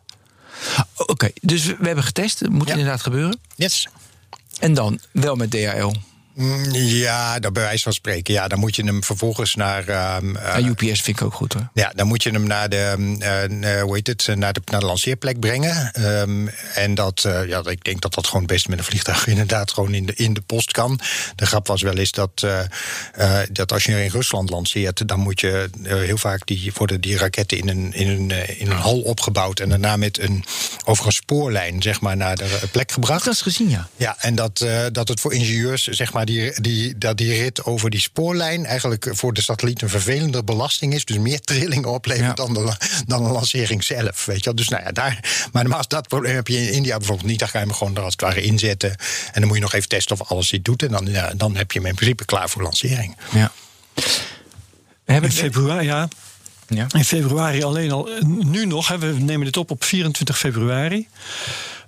[0.96, 2.40] Oké, dus we, we hebben getest.
[2.40, 2.74] Dat moet Ja.
[2.74, 3.40] inderdaad gebeuren.
[3.56, 3.88] Yes.
[4.60, 5.92] En dan wel met DHL.
[6.34, 8.34] Mm, Ja, dat bij wijze van spreken.
[8.34, 9.88] Ja, dan moet je hem vervolgens naar.
[9.88, 11.70] ehm, eh, UPS vind ik ook goed hoor.
[11.74, 14.80] Ja, dan moet je hem naar de, eh, eh, hoe heet het, naar de, naar
[14.80, 15.92] de lanceerplek brengen.
[15.94, 19.94] Ehm, en dat, ja, ik denk dat dat gewoon best met een vliegtuig inderdaad gewoon
[19.94, 21.00] in de, in de post kan.
[21.36, 22.46] De grap was wel eens dat,
[23.52, 27.58] dat als je in Rusland lanceert, dan moet je heel vaak die, worden die raketten
[27.58, 29.60] in een, in, een, in een hal opgebouwd.
[29.60, 30.44] En daarna met een,
[30.86, 33.26] over een spoorlijn zeg maar, naar de plek gebracht.
[33.26, 33.88] Dat is gezien, ja.
[33.96, 37.90] Ja, en dat, dat het voor ingenieurs, zeg maar, die, die, dat die rit over
[37.90, 41.06] die spoorlijn eigenlijk voor de satelliet een vervelender belasting is.
[41.06, 42.46] Dus meer trillingen oplevert Ja.
[42.46, 44.26] dan, de, dan de lancering zelf.
[44.26, 44.56] Weet je wel?
[44.56, 45.48] Dus nou ja, daar.
[45.52, 47.40] Maar als dat probleem heb je in India bijvoorbeeld niet.
[47.40, 48.90] Dan ga je hem gewoon er als het ware inzetten.
[49.32, 50.84] En dan moet je nog even testen of alles dit doet.
[50.84, 53.16] En dan, ja, dan heb je hem in principe klaar voor lancering.
[53.32, 53.52] ja.
[55.06, 56.08] We hebben In februari, ja.
[56.68, 56.88] ja.
[56.92, 61.08] In februari alleen al, nu nog, hè, we nemen dit op op 24 februari.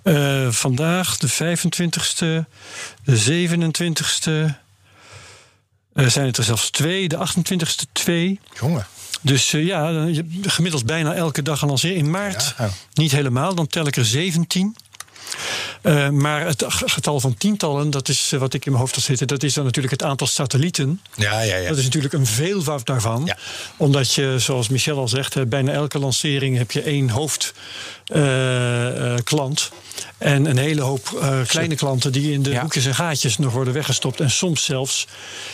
[0.06, 2.44] Eh, vandaag de 25ste,
[3.04, 4.54] de 27ste.
[5.94, 8.40] Er zijn het er zelfs twee, de 28ste twee.
[8.60, 8.86] Jongen.
[9.20, 10.08] Dus eh, ja,
[10.42, 11.98] gemiddeld bijna elke dag een lancering.
[11.98, 12.68] In maart Ja.
[12.92, 14.76] niet helemaal, dan tel ik er 17.
[15.82, 19.04] Eh, maar het getal van tientallen, dat is eh, wat ik in mijn hoofd had
[19.04, 21.00] zitten, dat is dan natuurlijk het aantal satellieten.
[21.14, 21.68] Ja, ja, ja.
[21.68, 23.22] Dat is natuurlijk een veelvoud daarvan.
[23.24, 23.36] Ja.
[23.76, 27.08] Omdat je, zoals Michel al zegt, eh, bijna elke lancering heb je één
[28.06, 29.70] hoofdklant.
[30.18, 32.60] en een hele hoop eh, kleine klanten die in de Ja.
[32.60, 34.20] hoekjes en gaatjes nog worden weggestopt.
[34.20, 35.06] En soms zelfs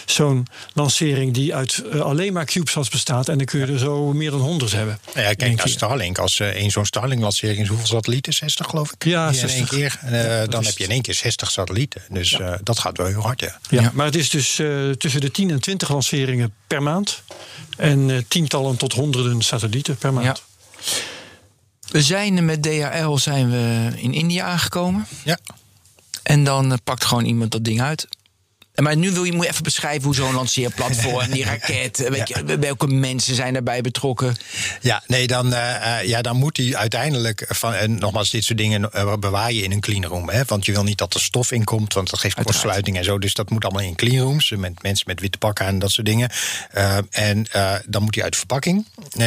[0.07, 3.29] zo'n lancering die uit eh, alleen maar CubeSats bestaat.
[3.29, 4.99] En dan kun je er zo meer dan 100 hebben.
[5.15, 5.69] Ja, kijk naar.
[5.69, 6.19] Starlink.
[6.19, 8.33] Als eh één zo'n Starlink-lancering is, hoeveel satellieten?
[8.33, 9.05] 60 geloof ik?
[9.05, 9.72] Ja, Die in één 60.
[9.73, 9.99] Keer.
[10.03, 12.03] Eh, dan is heb je in één keer 60 satellieten.
[12.09, 13.59] Dus eh, dat gaat wel heel hard, ja.
[13.69, 13.91] Ja, Ja.
[13.95, 17.23] Maar het is dus eh, tussen de 10 en 20 lanceringen per maand.
[17.77, 20.27] En eh, tientallen tot honderden satellieten per maand.
[20.27, 20.91] Ja.
[21.89, 25.07] We zijn met DHL zijn we in India aangekomen.
[25.25, 25.39] Ja.
[26.23, 28.09] En dan pakt gewoon iemand dat ding uit.
[28.75, 32.29] Maar nu wil je, moet je even beschrijven hoe zo'n lanceerplatform, die raket, eh, weet
[32.29, 34.37] je, welke mensen zijn daarbij betrokken.
[34.81, 37.75] Ja, nee, dan, eh, eh, ja, dan moet hij uiteindelijk van.
[37.75, 40.29] En nogmaals, dit soort dingen bewaar je in een cleanroom.
[40.29, 43.05] Hè, want je wil niet dat er stof in komt, want dat geeft kortsluiting en
[43.05, 43.19] zo.
[43.19, 44.51] Dus dat moet allemaal in cleanrooms.
[44.51, 46.31] Met mensen met witte pakken aan en dat soort dingen.
[47.11, 47.47] En
[47.87, 48.87] dan moet hij uit de verpakking.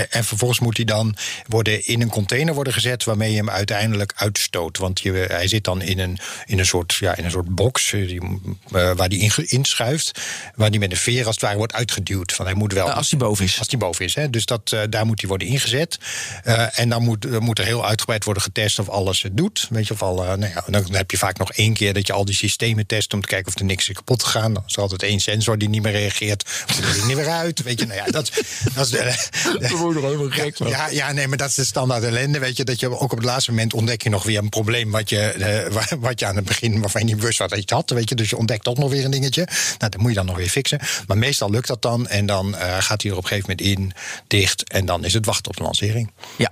[0.10, 1.16] En vervolgens moet hij dan
[1.48, 4.78] worden in een container worden gezet waarmee je hem uiteindelijk uitstoot.
[4.78, 7.90] Want je, hij zit dan in een, in een, soort, ja, in een soort box
[7.92, 8.22] die,
[8.70, 10.20] waar die in, inschuift.
[10.56, 12.32] Waar die met een veer als het ware wordt uitgeduwd.
[12.32, 12.88] Van hij moet wel.
[12.90, 13.60] Eh, als die boven is.
[13.60, 14.16] Als die boven is.
[14.16, 14.30] Hè?
[14.30, 15.98] Dus dat, eh, daar moet die worden ingezet.
[16.44, 19.68] Eh, en dan moet, eh, moet er heel uitgebreid worden getest of alles het doet.
[19.70, 22.14] Weet je, of al, nou ja, dan heb je vaak nog één keer dat je
[22.14, 24.54] al die systemen test om te kijken of er niks is kapot gegaan.
[24.54, 26.50] Dan is er altijd één sensor die niet meer reageert.
[26.76, 27.64] Moet er ding niet weer uit.
[27.64, 28.32] Weet je, nou ja, dat,
[28.74, 29.14] dat is de,
[29.60, 30.58] Dat wordt nog helemaal gek.
[30.68, 32.40] ja, ja, nee, maar dat is de standaard ellende.
[32.40, 34.92] Weet je, dat je ook op het laatste moment ontdek je nog weer een probleem
[34.92, 37.64] wat je, wa- wat je aan het begin waarvan je niet bewust was dat je
[37.64, 37.90] het had.
[37.90, 40.38] Weet je, dus je ontdekt toch nog weer een Nou, dat moet je dan nog
[40.38, 40.80] weer fixen.
[41.08, 42.08] Maar meestal lukt dat dan.
[42.08, 43.94] En dan eh, gaat hij er op een gegeven moment in,
[44.28, 44.70] dicht.
[44.70, 46.12] En dan is het wachten op de lancering.
[46.38, 46.52] Ja.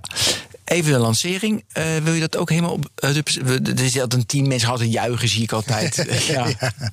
[0.73, 1.63] Even de lancering.
[1.71, 2.89] Eh, wil je dat ook helemaal op.
[2.95, 6.05] de- we- er is altijd een team mensen altijd juichen, zie ik altijd.
[6.27, 6.47] ja.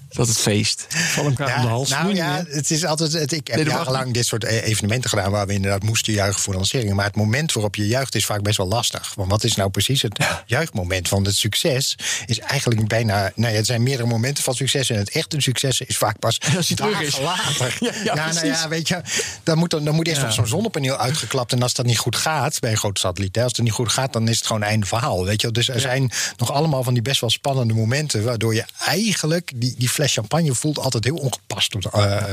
[0.08, 0.86] Dat het feest.
[0.88, 1.88] Val elkaar om de hals.
[1.90, 3.12] nou ja, het is altijd.
[3.12, 6.40] Het, ik heb Nee, jarenlang dit soort e- evenementen gedaan waar we inderdaad moesten juichen
[6.42, 6.96] voor lanceringen.
[6.96, 9.12] Maar het moment waarop je juicht is vaak best wel lastig.
[9.14, 11.08] Want wat is nou precies het juichmoment?
[11.08, 13.32] Want het succes is eigenlijk bijna.
[13.34, 14.90] Nou ja, het zijn meerdere momenten van succes.
[14.90, 17.18] En het echte succes is vaak pas Als hij terug dagen is.
[17.20, 17.76] later.
[17.80, 18.60] Ja, ja, nou precies.
[18.62, 19.00] ja, weet je,
[19.42, 20.26] dan moet, er, dan moet eerst Ja.
[20.26, 21.52] nog zo'n zonnepaneel uitgeklapt.
[21.52, 23.78] En als dat niet goed gaat bij een grote satelliet, hè, als het niet niet
[23.78, 25.24] goed gaat, dan is het gewoon einde verhaal.
[25.24, 25.42] Weet je?
[25.42, 25.52] wel.
[25.52, 28.24] Dus er zijn nog allemaal van die best wel spannende momenten.
[28.24, 31.74] waardoor je eigenlijk die, die fles champagne voelt altijd heel ongepast.
[31.74, 31.90] Op,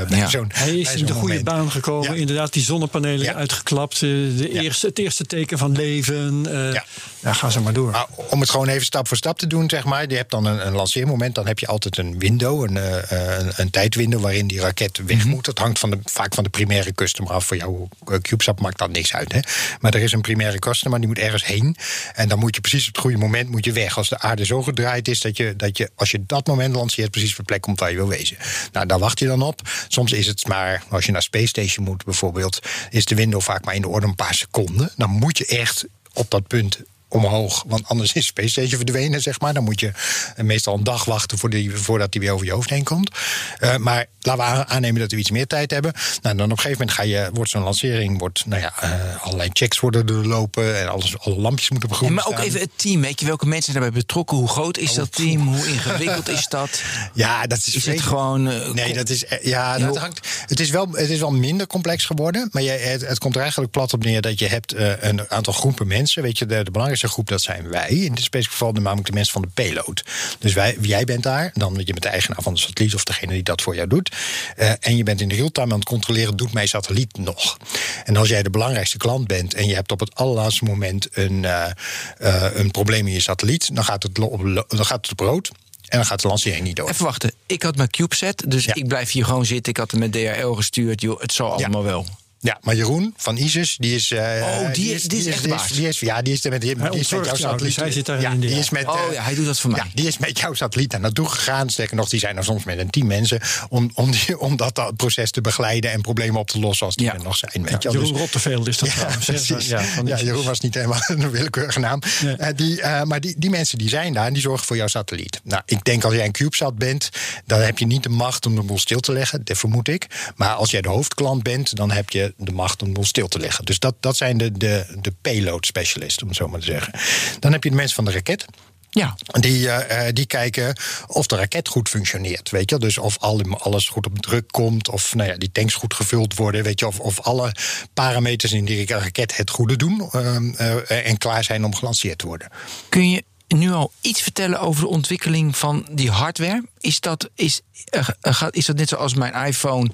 [0.08, 0.28] bij Ja.
[0.28, 1.44] zo'n, Hij is bij in de goede moment.
[1.44, 2.12] baan gekomen.
[2.14, 2.20] Ja.
[2.20, 3.34] Inderdaad, die zonnepanelen Ja.
[3.34, 3.94] uitgeklapt.
[3.94, 4.60] eh, De Ja.
[4.60, 6.46] eerste, het eerste teken van leven.
[6.46, 6.84] eh Ja.
[7.20, 7.32] ja.
[7.32, 7.90] ga zo maar door.
[7.90, 10.08] Maar om het gewoon even stap voor stap te doen, zeg maar.
[10.10, 13.52] Je hebt dan een, een lanceermoment, dan heb je altijd een window, een, eh, een,
[13.56, 15.28] een tijdwindow waarin die raket weg Mhm.
[15.28, 15.44] moet.
[15.44, 17.44] Dat hangt van de, vaak van de primaire customer af.
[17.44, 17.88] Voor jouw
[18.22, 19.32] CubeSat maakt dat niks uit.
[19.32, 19.40] Hè?
[19.80, 21.76] Maar er is een primaire customer, die moet ergens heen.
[22.14, 23.96] En dan moet je precies op het goede moment moet je weg.
[23.96, 27.10] Als de aarde zo gedraaid is dat je, dat je als je dat moment lanceert,
[27.10, 28.36] precies op de plek komt waar je wil wezen.
[28.72, 29.60] Nou, daar wacht je dan op.
[29.88, 32.58] Soms is het maar, als je naar Space Station moet bijvoorbeeld,
[32.90, 34.92] is de window vaak maar in de orde een paar seconden.
[34.96, 37.64] Dan moet je echt op dat punt omhoog.
[37.66, 39.54] Want anders is Space Station verdwenen, zeg maar.
[39.54, 39.92] Dan moet je
[40.36, 43.10] meestal een dag wachten voor die, voordat die weer over je hoofd heen komt.
[43.58, 45.92] Eh, maar laten we aan- aannemen dat we iets meer tijd hebben.
[46.22, 48.18] Nou, dan op een gegeven moment ga je, wordt zo'n lancering...
[48.18, 50.80] Wordt, nou ja, eh, allerlei checks worden doorlopen...
[50.80, 52.44] en alles, alle lampjes moeten op groen Ja, maar ook staan.
[52.44, 53.00] even het team.
[53.00, 54.36] Weet je welke mensen daarbij betrokken?
[54.36, 55.46] Hoe groot is dat team?
[55.54, 56.82] Hoe ingewikkeld is dat?
[57.14, 58.48] Ja, dat is, Is het gewoon.
[58.50, 61.66] eh, Nee, dat is, eh, ja, dat hangt, het, is wel, het is wel minder
[61.66, 62.48] complex geworden.
[62.52, 65.52] Maar je, het, het komt er eigenlijk plat op neer dat je hebt een aantal
[65.52, 66.22] groepen mensen.
[66.22, 67.88] Weet je, de, de belangrijkste groep, dat zijn wij.
[67.88, 70.02] In dit specifieke geval namelijk de mensen van de payload.
[70.38, 71.50] Dus wij, jij bent daar.
[71.54, 74.16] Dan je bent de eigenaar van de satelliet of degene die dat voor jou doet.
[74.56, 77.56] Eh, en je bent in de real-time aan het controleren, doet mijn satelliet nog?
[78.04, 81.44] En als jij de belangrijkste klant bent en je hebt op het allerlaatste moment een,
[81.44, 81.70] eh,
[82.18, 85.50] eh, een probleem in je satelliet, dan gaat het, dan gaat het op rood.
[85.88, 86.88] En dan gaat de lancering niet door.
[86.88, 87.32] Even wachten.
[87.46, 88.74] Ik had mijn CubeSat, dus Ja.
[88.74, 89.72] ik blijf hier gewoon zitten.
[89.72, 91.00] Ik had hem met DHL gestuurd.
[91.00, 92.06] Joh, het zal allemaal wel.
[92.40, 94.10] Ja, maar Jeroen van ISIS, die is.
[94.10, 95.68] eh, Oh, die is- die is echt de baas.
[95.72, 97.60] Die is, ja, die is, met, die, die is met jouw jou, satelliet.
[97.64, 99.46] dus hij zit daar ja, in de- die is met, Oh eh, ja, hij doet
[99.46, 99.80] dat voor mij.
[99.84, 101.70] Ja, die is met jouw satelliet daar naartoe gegaan.
[101.70, 103.40] Sterker nog, die zijn er soms met een team mensen.
[103.68, 106.96] Om, om, die, om dat, dat proces te begeleiden en problemen op te lossen als
[106.96, 107.14] die Ja.
[107.14, 107.52] er nog zijn.
[107.62, 107.92] Weet Ja, je wel.
[107.92, 109.66] Jeroen Dus- Rotteveel is dat ja, precies.
[109.66, 112.00] Ja, die- Jeroen was niet helemaal een willekeurige naam.
[112.22, 112.36] Nee.
[112.36, 115.40] Eh, die, maar die, die mensen die zijn daar en die zorgen voor jouw satelliet.
[115.44, 117.08] Nou, ik denk als jij een CubeSat bent,
[117.46, 119.40] dan heb je niet de macht om de boel stil te leggen.
[119.44, 120.06] Dat vermoed ik.
[120.36, 123.28] Maar als jij de hoofdklant bent, dan heb je de macht om de boel stil
[123.28, 123.64] te leggen.
[123.64, 126.92] Dus dat, dat zijn de, de, de payload specialisten, om het zo maar te zeggen.
[127.40, 128.44] Dan heb je de mensen van de raket.
[128.90, 129.14] Ja.
[129.40, 132.50] Die, eh, eh, die kijken of de raket goed functioneert.
[132.50, 132.78] Weet je?
[132.78, 134.88] Dus of al, alles goed op druk komt.
[134.88, 136.62] Of nou ja, die tanks goed gevuld worden.
[136.62, 136.86] Weet je?
[136.86, 137.54] Of, of alle
[137.94, 140.08] parameters in die raket het goede doen.
[140.12, 142.48] ehm, eh, en klaar zijn om gelanceerd te worden.
[142.88, 146.64] Kun je nu al iets vertellen over de ontwikkeling van die hardware?
[146.80, 149.90] Is dat, is, eh, eh, is dat net zoals mijn iPhone?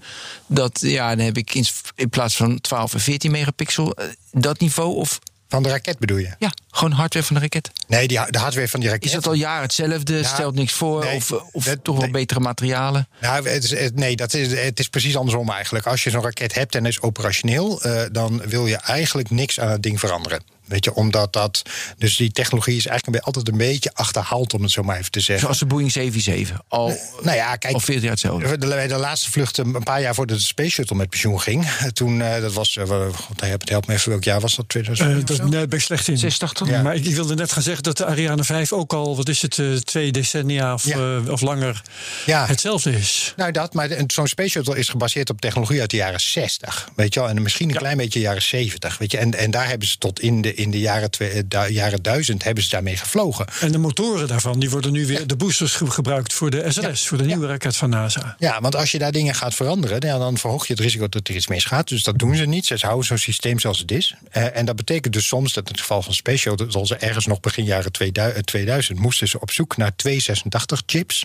[0.47, 1.55] Dat, ja, dan heb ik
[1.95, 4.95] in, plaats van 12 en 14 megapixel eh, dat niveau?
[4.97, 6.35] Of Van de raket bedoel je?
[6.39, 7.71] ja, gewoon hardware van de raket?
[7.87, 9.05] Nee, die, de hardware van die raket.
[9.05, 10.15] Is dat al jaren hetzelfde?
[10.17, 11.05] Ja, Stelt niks voor?
[11.05, 12.13] nee, of of dat- toch wel nee.
[12.13, 13.09] betere materialen?
[13.21, 15.87] Nou, het is, nee, dat is, het is precies andersom eigenlijk.
[15.87, 19.83] Als je zo'n raket hebt en is operationeel, dan wil je eigenlijk niks aan het
[19.83, 20.43] ding veranderen.
[20.65, 21.63] Weet je, omdat dat.
[21.99, 25.21] Dus die technologie is eigenlijk altijd een beetje achterhaald, om het zo maar even te
[25.21, 25.41] zeggen.
[25.45, 26.65] Zoals de Boeing 747.
[26.69, 27.75] Al, Nou ja, kijk.
[27.75, 28.59] al 14 jaar hetzelfde.
[28.59, 31.67] De, de, de laatste vlucht, een paar jaar voordat de Space Shuttle met pensioen ging.
[31.93, 34.65] Toen, eh, dat was, eh, God, het helpt me even, welk jaar was dat?
[34.65, 35.27] Eh, 2000?
[35.27, 36.19] dat, nee, ben ik slecht in.
[36.19, 36.69] 86?
[36.69, 36.83] Ja.
[36.83, 39.43] Maar ik, ik wilde net gaan zeggen dat de Ariane 5 ook al, wat is
[39.43, 40.97] het, eh, twee decennia of, Ja.
[41.25, 41.83] eh, of langer
[42.27, 42.47] Ja.
[42.47, 43.33] hetzelfde is.
[43.37, 46.89] Nou, dat, maar zo'n Space Shuttle is gebaseerd op technologie uit de jaren 60.
[46.97, 48.99] Weet je wel, en misschien een klein beetje jaren 70.
[48.99, 51.43] Weet je, en, en daar hebben ze tot in de, in de jaren, twee, eh,
[51.49, 53.47] du- jaren 1000 hebben ze daarmee gevlogen.
[53.61, 57.07] En de motoren daarvan, die worden nu weer, de boosters ge- gebruikt voor de SLS,
[57.09, 58.37] voor de nieuwe raket van NASA.
[58.39, 61.29] Ja, want als je daar dingen gaat veranderen, ja, dan verhoog je het risico dat
[61.29, 61.89] er iets misgaat.
[61.89, 62.67] Dus dat doen ze niet.
[62.67, 64.15] Ze houden zo'n systeem zoals het is.
[64.31, 66.97] Eh, en dat betekent dus soms dat in het geval van Space Shuttle, zoals ze
[66.97, 71.25] ergens nog begin jaren 2000, 2000 moesten ze op zoek naar 286 chips.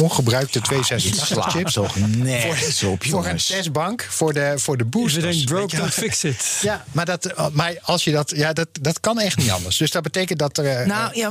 [0.00, 1.72] Ongebruikte 286 chips.
[1.72, 5.44] toch nergens op, Voor een testbank voor de, voor de boosters.
[5.44, 6.58] broke, don't fix it.
[6.62, 9.76] Ja, maar, dat, maar als je dat, ja, dat, dat kan echt niet anders.
[9.76, 10.66] Dus dat betekent dat er.
[10.66, 11.30] eh, Nou ja,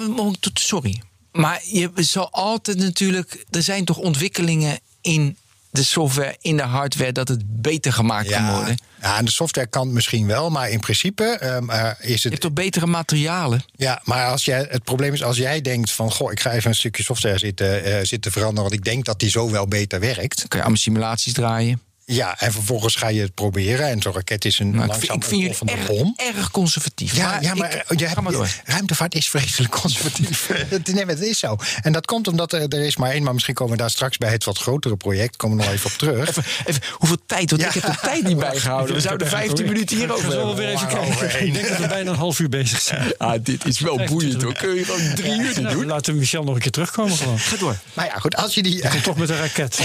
[0.53, 1.01] sorry.
[1.31, 3.45] Maar je zal altijd natuurlijk.
[3.51, 5.37] Er zijn toch ontwikkelingen in
[5.71, 8.77] de software, in de hardware, dat het beter gemaakt kan worden.
[9.01, 12.23] ja, aan de softwarekant misschien wel, maar in principe ehm, eh, is Je het.
[12.23, 13.63] hebt toch betere materialen?
[13.75, 16.11] Ja, maar als jij, het probleem is als jij denkt van...
[16.11, 18.63] goh, ik ga even een stukje software zitten, eh, zitten veranderen...
[18.69, 20.37] want ik denk dat die zo wel beter werkt.
[20.37, 21.81] Dan kan je allemaal simulaties draaien.
[22.11, 23.87] Ja, en vervolgens ga je het proberen.
[23.87, 27.15] En zo'n raket is een Maar ik, langzaam vind, ik vind jullie ontploffende erg, conservatief.
[27.15, 28.47] Ja, maar ja, maar ik, je hebt, maar door.
[28.65, 30.49] ruimtevaart is vreselijk conservatief.
[30.93, 31.55] Nee, maar het is zo.
[31.81, 33.23] En dat komt omdat er, er is maar één...
[33.23, 35.35] maar misschien komen we daar straks bij het wat grotere project...
[35.35, 36.27] komen we nog even op terug.
[36.29, 37.49] Even, even, hoeveel tijd?
[37.49, 37.67] Want Ja.
[37.67, 38.95] ik heb de tijd niet bijgehouden.
[38.95, 40.55] We zouden 15 minuten Ik hierover hebben.
[40.55, 41.45] weer even kijken.
[41.47, 43.13] Ik denk dat we bijna een half uur bezig zijn.
[43.17, 44.53] Ah, dit is wel boeiend hoor.
[44.53, 45.85] Kun je gewoon drie uur dit Nou, doen?
[45.85, 47.39] laten we Michel nog een keer terugkomen gewoon.
[47.39, 47.75] Ga door.
[47.93, 49.01] Maar ja, goed, als je die...
[49.01, 49.79] Toch met een raket.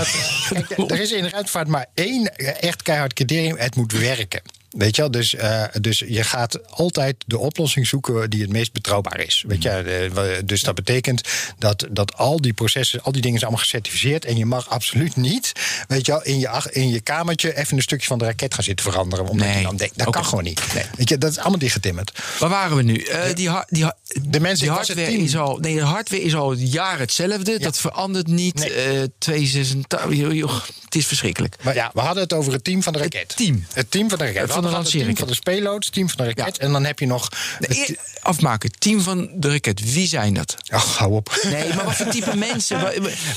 [0.89, 2.14] Er is in de ruimtevaart maar één
[2.61, 3.57] echt keihard criterium.
[3.59, 4.43] Het moet werken.
[4.75, 5.11] Weet je wel?
[5.11, 9.45] Dus, eh, dus je gaat altijd de oplossing zoeken die het meest betrouwbaar is.
[9.47, 9.71] Weet je?
[9.71, 13.69] Eh, wa- dus dat betekent dat, dat al die processen, al die dingen zijn allemaal
[13.69, 14.25] gecertificeerd.
[14.25, 15.53] En je mag absoluut niet,
[15.89, 18.65] weet je wel, in je, in je kamertje even een stukje van de raket gaan
[18.65, 19.25] zitten veranderen.
[19.29, 20.63] Omdat Nee, je dan denkt, dat kan gewoon niet.
[20.75, 20.85] Nee.
[20.97, 22.13] Weet je, dat is allemaal dichtgetimmerd.
[22.39, 22.97] Waar waren we nu?
[22.97, 23.87] Eh, die, die,
[24.23, 25.59] De mensen, die hardware is al.
[25.59, 27.59] Nee, de hardware is al jaren hetzelfde.
[27.59, 28.55] Dat verandert niet.
[28.55, 28.73] Nee.
[28.73, 30.15] Eh 286.
[30.17, 31.57] joh, joh, het is verschrikkelijk.
[31.63, 33.21] Maar ja, we hadden het over het team van de raket.
[33.21, 33.65] Het team.
[33.73, 34.49] Het team van de raket.
[34.49, 36.57] Eh, Het team van de payloads, team van de raket.
[36.57, 36.63] Ja.
[36.67, 37.29] En dan heb je nog...
[37.59, 38.71] Nee, eer- afmaken.
[38.79, 39.93] Team van de raket.
[39.93, 40.57] Wie zijn dat?
[40.73, 41.39] Oh, hou op.
[41.51, 42.83] Nee, maar wat voor type mensen?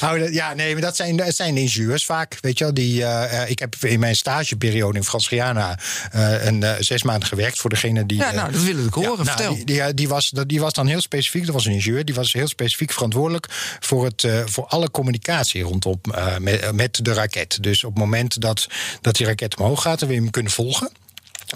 [0.04, 2.38] Oh, ja, nee, maar dat zijn, dat zijn de ingenieurs vaak.
[2.42, 5.80] Weet je wel, die, eh, eh, ik heb in mijn stageperiode in Frans Guyana
[6.12, 8.18] eh, een zes maanden gewerkt voor degene die.
[8.18, 9.12] Ja, nou, dat wil ik horen.
[9.16, 9.56] nou, Vertel.
[9.56, 12.16] Die, die, die was, dat- die was dan heel specifiek, dat was een ingenieur, die
[12.16, 13.48] was heel specifiek verantwoordelijk
[13.80, 16.02] voor, het, voor alle communicatie rondom
[16.40, 17.58] met, met de raket.
[17.64, 18.68] Dus op het moment dat,
[19.02, 20.90] dat die raket omhoog gaat, dan wil je hem kunnen volgen.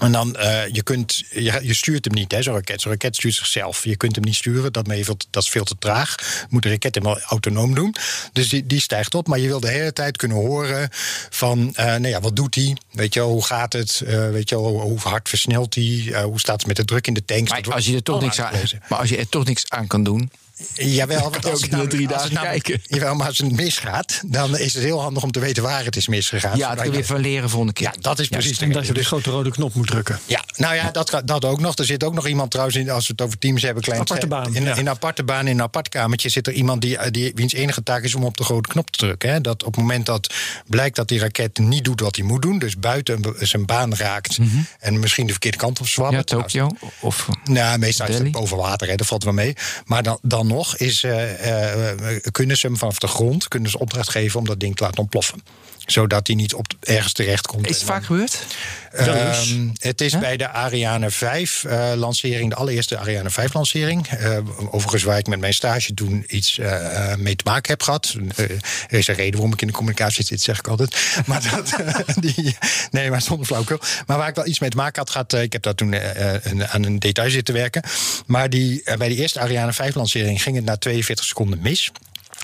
[0.00, 2.80] En dan, eh, je, kunt, je, je stuurt hem niet, hè, zo'n raket.
[2.80, 3.84] Zo'n raket stuurt zichzelf.
[3.84, 6.14] Je kunt hem niet sturen, dat, veel te- dat is veel te traag.
[6.48, 7.94] Moet de raket helemaal autonoom doen.
[8.32, 10.88] Dus die, die stijgt op, maar je wil de hele tijd kunnen horen
[11.30, 11.70] van...
[11.74, 12.76] eh, nou ja, wat doet hij?
[12.90, 14.02] Weet je wel, hoe gaat het?
[14.06, 16.22] Eh, weet je wel, hoe, hard versnelt hij?
[16.24, 17.50] Hoe staat het met de druk in de tanks?
[17.50, 18.52] Maar als, je er toch niks aan,
[18.88, 20.30] maar als je er toch niks aan kan doen.
[20.74, 22.84] Jawel, want als ook namelijk- drie als het dagen namelijk- kijken.
[22.98, 25.96] Jawel, maar als het misgaat, dan is het heel handig om te weten waar het
[25.96, 26.56] is misgegaan.
[26.56, 27.86] Ja, dat kun je weer van leren volgende keer.
[27.94, 30.20] Ja, dat is precies En dat je de grote rode knop moet drukken.
[30.26, 31.76] Ja, nou ja, dat, dat ook nog.
[31.76, 34.26] Er zit ook nog iemand trouwens, in, als we het over teams hebben, klein Aparte
[34.26, 34.72] baan, In, ja.
[34.72, 37.82] in een aparte baan, in een apart kamertje, zit er iemand die, die, wiens enige
[37.82, 39.30] taak is om op de grote knop te drukken.
[39.32, 39.40] Hè.
[39.40, 40.34] Dat op het moment dat
[40.66, 44.38] blijkt dat die raket niet doet wat hij moet doen, dus buiten zijn baan raakt
[44.78, 46.30] en misschien de verkeerde kant op zwabbert.
[46.30, 46.36] Mhm.
[46.40, 46.70] Ja, Tokio.
[47.00, 48.28] Of, Nou, meestal is Delhi?
[48.28, 49.54] het boven water, hè, dat valt wel mee.
[49.84, 54.10] Maar dan, dan is, eh, eh, kunnen ze hem vanaf de grond kunnen ze opdracht
[54.10, 55.42] geven om dat ding te laten ontploffen.
[55.86, 57.68] Zodat hij niet op ergens terecht komt.
[57.68, 58.38] is het vaak gebeurd?
[58.92, 64.06] Ehm, het is bij de Ariane 5 eh, lancering, de allereerste Ariane 5 lancering.
[64.08, 64.38] Eh,
[64.70, 68.14] overigens waar ik met mijn stage toen iets eh, eh, mee te maken heb gehad.
[68.36, 68.44] Eh,
[68.88, 70.96] er is een reden waarom ik in de communicatie zit, zeg ik altijd.
[71.26, 71.74] Maar dat,
[72.20, 72.56] die,
[72.90, 73.78] nee, maar zonder flauwkul.
[74.06, 75.92] Maar waar ik wel iets mee te maken had gehad, eh, ik heb daar toen
[76.42, 77.82] een- aan een detail zitten werken.
[78.26, 81.90] Maar die, bij die eerste Ariane 5 lancering ging het na 42 seconden mis.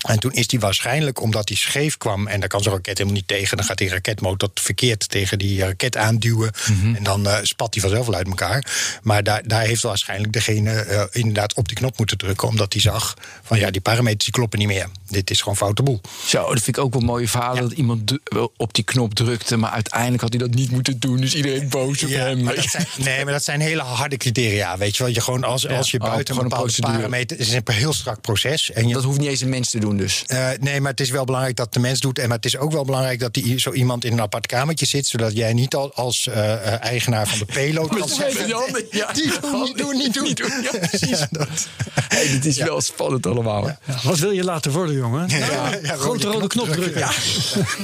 [0.08, 2.26] En toen is die waarschijnlijk, omdat die scheef kwam...
[2.26, 3.56] en daar kan zo'n raket helemaal niet tegen...
[3.56, 6.50] dan gaat die raketmotor verkeerd tegen die raket aanduwen...
[6.96, 8.64] en dan eh, spat die vanzelf wel uit elkaar.
[9.02, 12.48] Maar daar, daar heeft waarschijnlijk degene eh, inderdaad op die knop moeten drukken...
[12.48, 14.88] omdat hij zag van ja, die parameters die kloppen niet meer.
[15.08, 16.00] Dit is gewoon foute boel.
[16.26, 17.62] Zo, dat vind ik ook wel mooie verhalen.
[17.62, 18.12] Dat iemand
[18.56, 19.56] op die knop drukte.
[19.56, 21.20] Maar uiteindelijk had hij dat niet moeten doen.
[21.20, 22.42] Dus iedereen boos op hem.
[22.42, 24.78] maar dat zijn, nee, maar dat zijn hele harde criteria.
[24.78, 27.36] Weet je wel, je gewoon als, als je Oh, buiten gewoon een bepaalde parameter...
[27.36, 28.70] Het is een heel strak proces.
[28.70, 30.24] En je, Dat hoeft niet eens een mens te doen dus.
[30.26, 32.18] Eh, nee, maar het is wel belangrijk dat de mens doet.
[32.18, 34.86] En maar het is ook wel belangrijk dat die, zo iemand in een apart kamertje
[34.86, 35.06] zit.
[35.06, 38.48] Zodat jij niet al als eh, eh, eigenaar van de payload kan zeggen.
[38.90, 40.24] Ja, Die doen, niet doen, niet doen.
[40.28, 41.18] Niet doen, ja, precies.
[41.18, 41.68] Ja, dat-
[42.08, 43.78] Hey, dit is wel spannend allemaal.
[44.02, 45.28] wat wil je laten worden, jongen?
[45.28, 47.00] ja, Grote rode knop drukken.
[47.00, 47.10] Ja.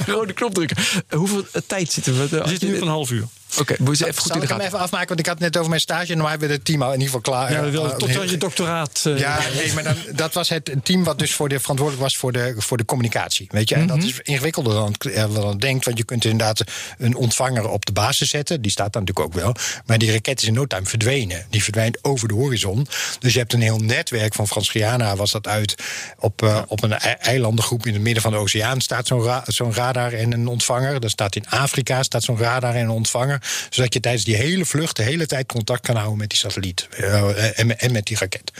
[0.05, 0.77] Rode knop drukken.
[1.09, 2.27] Hoeveel tijd zitten we?
[2.27, 3.23] We zitten nu op een half uur.
[3.59, 5.07] Oké, moet je ze even goed Zal in de ik hem even afmaken?
[5.07, 6.11] Want ik had het net over mijn stage.
[6.11, 7.51] En dan hebben we het team al in ieder geval klaar.
[7.51, 9.01] Ja, we Eh, tot heel- aan je doctoraat.
[9.05, 12.17] eh, Ja, nee, maar dan, dat was het team wat dus voor de, verantwoordelijk was
[12.17, 13.47] voor de, voor de communicatie.
[13.51, 15.85] Weet je, en dat is ingewikkelder dan eh, dan denkt.
[15.85, 16.63] Want je kunt inderdaad
[16.97, 18.61] een ontvanger op de basis zetten.
[18.61, 19.55] Die staat daar natuurlijk ook wel.
[19.85, 21.45] Maar die raket is in no time verdwenen.
[21.49, 22.87] Die verdwijnt over de horizon.
[23.19, 25.15] Dus je hebt een heel netwerk van Frans Guyana.
[25.15, 25.75] Was dat uit
[26.19, 28.81] op, eh, op een ei- eilandengroep in het midden van de oceaan.
[28.81, 31.03] Staat zo'n ra- zo'n radar en een ontvanger.
[31.03, 33.41] Er staat in Afrika staat zo'n radar en een ontvanger.
[33.69, 36.87] Zodat je tijdens die hele vlucht de hele tijd contact kan houden met die satelliet.
[36.97, 38.51] eh, en, en met die raket.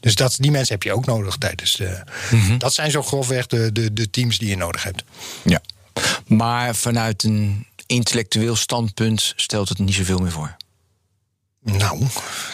[0.00, 2.02] Dus dat, die mensen heb je ook nodig tijdens de.
[2.58, 5.04] Dat zijn zo grofweg de, de, de teams die je nodig hebt.
[5.44, 5.60] Ja.
[6.26, 10.56] Maar vanuit een intellectueel standpunt stelt het niet zoveel meer voor.
[11.62, 12.06] Nou,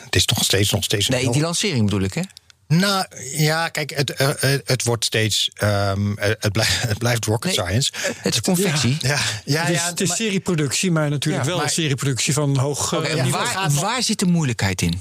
[0.05, 1.09] het is toch steeds nog steeds.
[1.09, 2.22] een Nee, die lancering bedoel ik, hè?
[2.71, 5.51] Nou ja, kijk, het, eh, eh, het wordt steeds.
[5.55, 7.93] ehm, eh, het, blijft, het blijft rocket Nee, science.
[8.17, 8.97] Het is confectie.
[9.01, 9.09] Ja,
[9.45, 12.33] ja, het is, ja, het is maar- serieproductie, maar natuurlijk Ja, wel maar- een serieproductie
[12.33, 15.01] van hoog waar, waar zit de moeilijkheid in?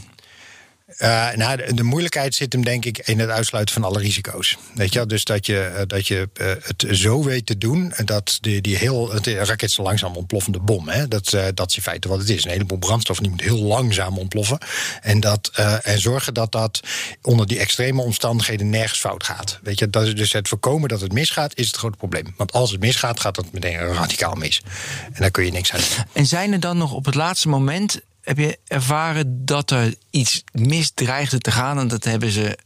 [1.00, 4.58] Eh, nou, de, moeilijkheid zit hem denk ik in het uitsluiten van alle risico's.
[4.74, 8.38] Weet je, dus dat je, eh, dat je eh, het zo weet te doen dat
[8.42, 9.12] die, die heel.
[9.12, 10.90] Het, raket is een langzaam ontploffende bom.
[10.90, 11.08] Hè?
[11.08, 12.44] Dat, dat is in feite wat het is.
[12.44, 14.58] Een heleboel brandstof die moet heel langzaam ontploffen.
[15.02, 15.52] En, dat,
[15.84, 16.80] en zorgen dat dat
[17.22, 19.60] onder die extreme omstandigheden nergens fout gaat.
[19.64, 22.34] Weet je, dat is dus het voorkomen dat het misgaat, is het grote probleem.
[22.38, 24.62] Want als het misgaat, gaat dat meteen radicaal mis.
[25.06, 26.06] En daar kun je niks aan doen.
[26.14, 28.02] En zijn er dan nog op het laatste moment...
[28.22, 31.80] heb je ervaren dat er iets mis dreigde te gaan...
[31.80, 32.58] en dat hebben ze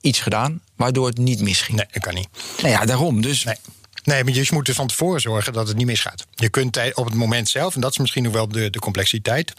[0.00, 1.76] iets gedaan, waardoor het niet misging?
[1.76, 2.28] Nee, dat kan niet.
[2.62, 3.20] Nou ja, daarom.
[3.22, 3.56] Dus Nee.
[4.04, 6.26] Nee, maar je moet dus van tevoren zorgen dat het niet misgaat.
[6.34, 8.78] Je kunt tij- op het moment zelf, en dat is misschien nog wel de, de
[8.78, 9.52] complexiteit.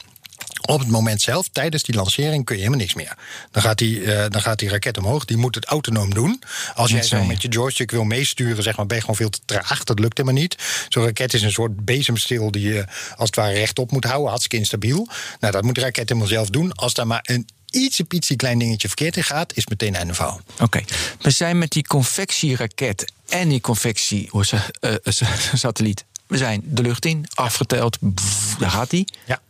[0.66, 3.18] Op het moment zelf, tijdens die lancering, kun je helemaal niks meer.
[3.52, 5.26] Dan gaat die, eh, dan gaat die raket omhoog.
[5.26, 6.42] Die moet het autonoom doen.
[6.76, 9.40] Als jij zo met je joystick wil meesturen, zeg maar, ben je gewoon veel te
[9.46, 9.84] traag.
[9.84, 10.56] Dat lukt helemaal niet.
[10.90, 14.28] Zo'n raket is een soort bezemstil die je als het ware rechtop moet houden.
[14.30, 15.08] Hartstikke instabiel.
[15.40, 16.74] Nou, dat moet de raket helemaal zelf doen.
[16.74, 20.42] Als daar maar een ietsje pietsie klein dingetje verkeerd in gaat, is meteen einde verhaal.
[20.60, 20.82] Oké,
[21.22, 26.06] we zijn met die convectieraket en die convectie hoe ze- eh, eh, satelliet.
[26.28, 29.08] We zijn de lucht in, afgeteld, pff, daar gaat die.
[29.26, 29.42] Ja.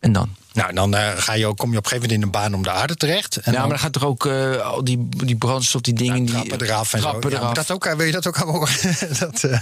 [0.00, 0.36] En dan?
[0.58, 2.54] Nou, dan eh, ga je ook, kom je op een gegeven moment in een baan
[2.54, 3.36] om de aarde terecht.
[3.36, 6.24] En ja, dan maar dan gaat toch ook eh, al die, die brandstof, die dingen...
[6.24, 7.36] die, trappen eraf en trappen zo.
[7.36, 7.52] Eraf.
[7.54, 8.96] dat ook, wil je dat ook allemaal horen?
[9.20, 9.60] dat, eh,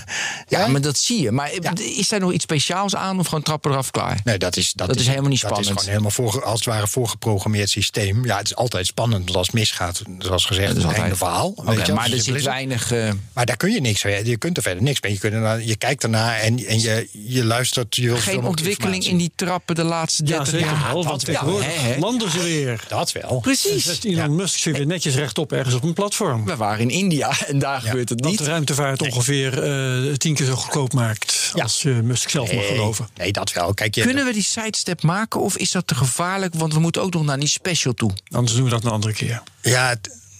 [0.48, 1.30] ja, maar dat zie je.
[1.30, 4.20] Maar is daar nog iets speciaals aan of gewoon trappen eraf klaar?
[4.24, 5.78] Nee, dat is, dat Dat is helemaal niet Dat is spannend.
[5.80, 8.24] gewoon helemaal voor, als het ware voorgeprogrammeerd systeem.
[8.24, 11.02] Ja, het is altijd spannend, want als het misgaat, zoals gezegd, Dat is het altijd-
[11.02, 11.48] einde verhaal.
[11.56, 12.92] Oké, weet je, maar er het zit weinig...
[12.92, 14.24] eh, Maar daar kun je niks mee.
[14.24, 15.12] Je kunt er verder niks mee.
[15.12, 17.96] Je, kunt ernaar, je kijkt ernaar en, en je, je luistert.
[17.96, 20.85] Je geen ontwikkeling in die trappen de laatste 30 Ja, zeker jaar.
[20.92, 21.02] Wel.
[21.02, 21.98] dat Want tegenwoordig hè.
[21.98, 22.84] landen ze weer.
[22.88, 23.40] Dat wel.
[23.40, 23.84] Precies.
[23.84, 26.44] zet Elon Musk zich weer netjes rechtop ergens op een platform.
[26.44, 28.38] We waren in India en daar gebeurt het niet.
[28.38, 31.50] de ruimtevaart ongeveer eh, tien keer zo goedkoop maakt.
[31.54, 31.62] Ja.
[31.62, 33.08] Als je Musk zelf mag geloven.
[33.16, 33.74] nee, dat wel.
[33.74, 36.54] Kijk, je, Kunnen we die sidestep maken of is dat te gevaarlijk?
[36.54, 38.10] Want we moeten ook nog naar die special toe.
[38.30, 39.42] Anders doen we dat een andere keer.
[39.62, 39.94] ja,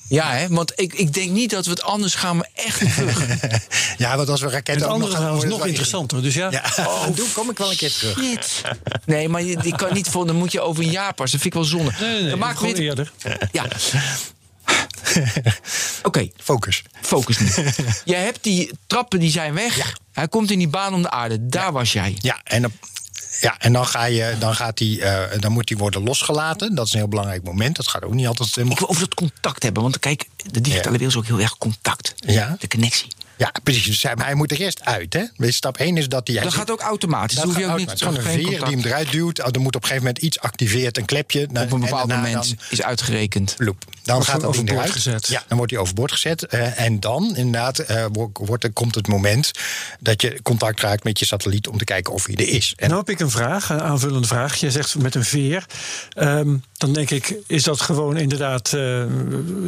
[0.09, 0.49] Ja, hè?
[0.49, 3.27] want ik, ik denk niet dat we het anders gaan, maar echt terug.
[3.99, 6.23] ja, want als we En raketten het ook andere nog gaan nog interessanter.
[6.23, 8.19] Dus ja, Ja, oh, doe, kom ik wel een keer terug.
[8.19, 8.63] Shit.
[9.05, 11.31] Nee, maar je, die kan niet voor, dan moet je over een jaar pas.
[11.31, 11.91] Dat vind ik wel zonde.
[12.01, 13.13] nee, nee, we gewoon eerder.
[13.53, 13.65] Ja.
[16.03, 16.83] Oké, Focus.
[17.01, 17.49] focus nu.
[18.05, 19.97] Jij hebt die trappen, die zijn weg.
[20.13, 21.47] Hij komt in die baan om de aarde.
[21.49, 22.17] Daar was jij.
[22.21, 22.73] Ja, en, op-
[23.41, 26.75] ja, en dan, ga je, dan, gaat die, eh, dan moet die worden losgelaten.
[26.75, 27.77] Dat is een heel belangrijk moment.
[27.77, 29.83] Dat gaat ook niet altijd helemaal Ik wil over dat contact hebben.
[29.83, 30.99] Want kijk, de digitale Ja.
[30.99, 32.15] wereld is ook heel erg contact.
[32.17, 32.57] Ja.
[32.59, 33.07] De connectie.
[33.39, 33.85] Ja, precies.
[33.85, 35.13] Dus hij, maar hij moet er eerst uit.
[35.13, 35.23] Hè?
[35.37, 36.41] Je, stap 1 is dat hij.
[36.43, 37.37] Dat gaat ook automatisch.
[37.37, 37.91] Dat Dan hoef je ook niet.
[38.03, 39.41] Gewoon een veer die hem eruit duwt.
[39.43, 41.47] Oh, Er moet op een gegeven moment iets activeert, een klepje.
[41.51, 43.55] Nou, Op een en bepaald moment Dan, is uitgerekend.
[43.59, 43.85] loop.
[44.03, 45.03] Dan Wordt gaat dat ding overboord eruit.
[45.03, 45.27] gezet.
[45.27, 46.47] Ja, dan wordt hij overboord gezet.
[46.47, 49.51] Eh, en dan inderdaad eh, wo- wordt, er- komt het moment
[50.01, 52.73] dat je contact raakt met je satelliet om te kijken of hij er is.
[52.77, 54.55] En Nou heb ik een vraag, een aanvullende vraag.
[54.57, 55.65] Je zegt met een veer.
[56.13, 58.67] Ehm, dan denk ik, is dat gewoon inderdaad...
[58.73, 59.05] eh,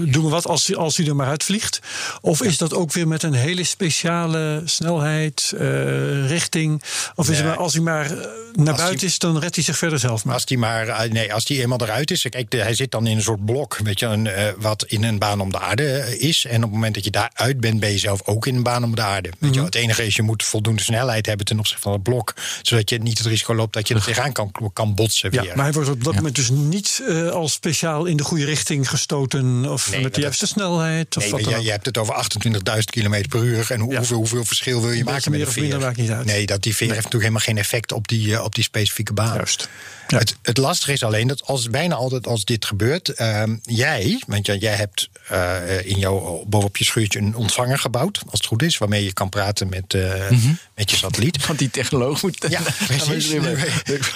[0.04, 1.78] doen we wat als, hij- als hij er maar uitvliegt?
[2.20, 6.82] Of is dat ook weer met een hele speciale snelheid, eh, richting?
[7.14, 7.54] Of is het Nee.
[7.54, 8.26] maar, als hij maar eh, naar
[8.68, 10.34] Als buiten hij- is, dan redt hij zich verder zelf maar?
[10.34, 13.16] Als die maar, eh, nee, als die eenmaal eruit is, kijk, hij zit dan in
[13.16, 14.28] een soort blok, weet je, een,
[14.58, 16.44] wat in een baan om de aarde is.
[16.44, 18.84] En op het moment dat je daaruit bent, ben je zelf ook in een baan
[18.84, 19.28] om de aarde.
[19.38, 19.64] Weet je, wel.
[19.64, 22.98] het enige is, je moet voldoende snelheid hebben ten opzichte van het blok, zodat je
[22.98, 25.32] niet het risico loopt dat je er tegenaan kan, kan botsen.
[25.32, 25.52] Ja, weer.
[25.56, 28.88] maar hij wordt op dat moment dus niet eh, al speciaal in de goede richting
[28.88, 29.66] gestoten.
[29.70, 31.16] Of Nee, met de juiste snelheid.
[31.16, 33.47] Of Nee, wat je, je hebt het over 28.000 km per uur.
[33.56, 33.96] En hoe- Ja.
[33.98, 35.78] hoeveel, hoeveel verschil wil je maken met een minder veer?
[35.80, 36.24] maakt niet uit.
[36.24, 39.12] Nee, dat die veer heeft natuurlijk helemaal geen effect op die, eh, op die specifieke
[39.12, 39.34] baan.
[39.34, 39.68] Juist.
[40.08, 40.18] Ja.
[40.18, 44.46] Het, het lastige is alleen dat als bijna altijd als dit gebeurt, ehm, jij, want
[44.46, 48.62] jij, jij hebt eh, in jouw bovenop je schuurtje een ontvanger gebouwd, als het goed
[48.62, 50.30] is, waarmee je kan praten met, eh,
[50.74, 51.36] met je satelliet.
[51.46, 52.46] Want die technoloog moet...
[52.48, 53.30] Ja, precies.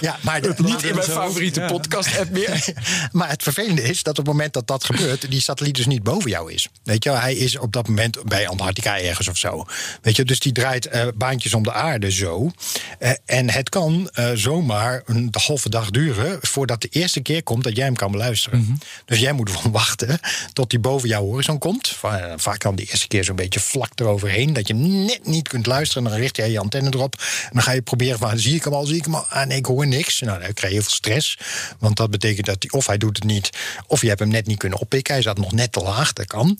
[0.01, 1.67] Ja, maar de- Niet in mijn favoriete Ja.
[1.67, 2.65] podcast-app meer.
[3.13, 6.03] maar het vervelende is dat op het moment dat dat gebeurt, die satelliet dus niet
[6.03, 6.69] boven jou is.
[6.85, 9.65] Weet je, wel, hij is op dat moment bij Antarctica ergens of zo.
[10.03, 12.51] Weet je, dus die draait eh, baantjes om de aarde zo.
[12.99, 17.65] Eh, en het kan eh, zomaar een halve dag duren voordat de eerste keer komt
[17.65, 18.79] dat jij hem kan beluisteren.
[19.05, 20.19] Dus jij moet gewoon wachten
[20.53, 21.89] tot hij boven jouw horizon komt.
[21.89, 25.67] Va- Vaak dan de eerste keer zo'n beetje vlak eroverheen, dat je net niet kunt
[25.67, 26.05] luisteren.
[26.05, 27.15] En dan richt jij je antenne erop.
[27.43, 29.27] En dan ga je proberen van, zie ik hem al, zie ik hem al?
[29.29, 30.21] Ah nee, ik hoor niks.
[30.21, 31.39] Nou, dan krijg je heel veel stress.
[31.79, 33.51] Want dat betekent dat hij, of hij doet het niet,
[33.87, 35.15] of je hebt hem net niet kunnen oppikken.
[35.15, 36.59] Hij zat nog net te laag, dat kan.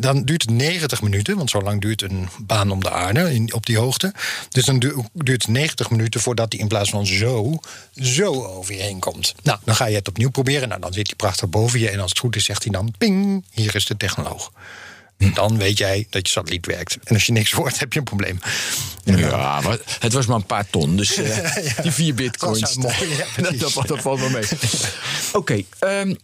[0.00, 3.54] Dan duurt het 90 minuten, want zo lang duurt een baan om de aarde in,
[3.54, 4.14] op die hoogte.
[4.48, 7.60] Dus dan du- duurt het 90 minuten voordat hij in plaats van zo,
[7.94, 9.34] zo over je heen komt.
[9.42, 10.68] Nou, dan ga je het opnieuw proberen.
[10.68, 11.90] Nou, dan zit hij prachtig boven je.
[11.90, 14.52] En als het goed is, zegt hij dan: ping, hier is de technoloog.
[15.16, 16.98] Dan weet jij dat je satelliet werkt.
[17.04, 18.40] En als je niks hoort, heb je een probleem.
[19.04, 20.96] Ja, maar het was maar een paar ton.
[20.96, 22.60] Dus eh, die vier bitcoins.
[22.60, 24.44] Dat mooi, ja, dat, dat, dat valt wel mee.
[25.32, 26.14] Oké, ehm,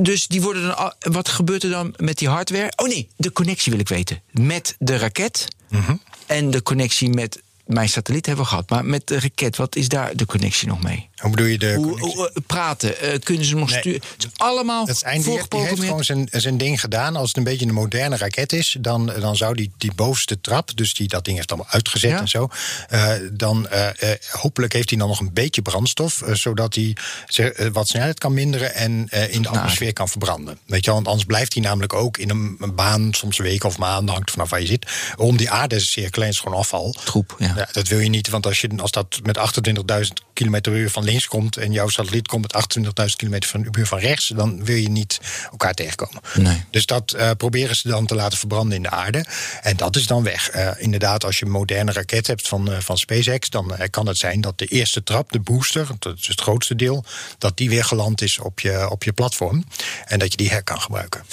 [0.00, 0.92] dus die worden dan.
[1.12, 2.72] Wat gebeurt er dan met die hardware?
[2.76, 4.22] Oh nee, de connectie wil ik weten.
[4.30, 5.94] Met de raket Mhm.
[6.26, 7.42] en de connectie met.
[7.66, 10.82] Mijn satelliet hebben we gehad, maar met de raket, wat is daar de connectie nog
[10.82, 11.08] mee?
[11.24, 12.14] Hoe bedoel je de Hoe, connectie?
[12.16, 13.00] hoe, eh, praten?
[13.00, 13.78] eh, kunnen ze nog Nee.
[13.78, 14.00] sturen?
[14.16, 17.16] Het is allemaal Het einde, die heeft, gewoon zijn, zijn ding gedaan.
[17.16, 20.76] Als het een beetje een moderne raket is, dan, dan zou die, die bovenste trap,
[20.76, 22.18] dus die dat ding heeft allemaal uitgezet Ja.
[22.20, 22.48] en zo.
[22.88, 26.96] eh, dan eh, eh, hopelijk heeft hij dan nog een beetje brandstof, eh, zodat hij
[27.36, 30.58] eh, wat snelheid kan minderen en eh, in de atmosfeer kan verbranden.
[30.66, 33.68] Weet je, wel, want anders blijft hij namelijk ook in een, een baan, soms weken
[33.68, 34.86] of maanden, hangt vanaf waar je zit.
[35.16, 36.96] Om die aarde cirkelen is gewoon afval.
[37.04, 37.52] Troep, ja.
[37.56, 40.90] Ja, dat wil je niet, want als, je, als dat met 28.000 km per uur
[40.90, 44.64] van links komt en jouw satelliet komt met 28.000 km per uur van rechts, dan
[44.64, 46.20] wil je niet elkaar tegenkomen.
[46.34, 46.64] Nee.
[46.70, 49.24] Dus dat eh, proberen ze dan te laten verbranden in de aarde.
[49.62, 50.50] En dat is dan weg.
[50.50, 54.16] Eh, inderdaad, als je een moderne raket hebt van, eh, van SpaceX, dan kan het
[54.16, 57.04] zijn dat de eerste trap, de booster, dat is het grootste deel,
[57.38, 59.64] dat die weer geland is op je, op je platform.
[60.04, 61.24] En dat je die her kan gebruiken.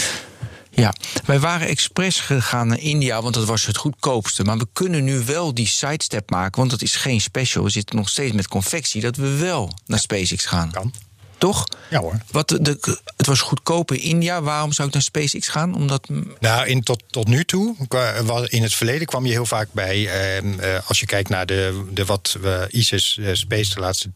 [0.74, 0.94] Ja,
[1.26, 4.44] wij waren expres gegaan naar India, want dat was het goedkoopste.
[4.44, 7.64] Maar we kunnen nu wel die sidestep maken, want dat is geen special.
[7.64, 10.72] We zitten nog steeds met confectie, dat we wel naar SpaceX gaan.
[10.72, 10.94] Kan.
[11.38, 11.66] Toch?
[11.90, 12.18] Ja hoor.
[12.32, 14.42] Wat de, de- het was goedkoop in India.
[14.42, 15.76] Waarom zou ik naar SpaceX gaan?
[15.76, 16.08] Omdat.
[16.40, 17.76] Nou, in, tot, tot nu toe,
[18.48, 21.84] in het verleden kwam je heel vaak bij, ehm, eh, als je kijkt naar de,
[21.92, 24.12] de wat we ISIS eh, Space de laatste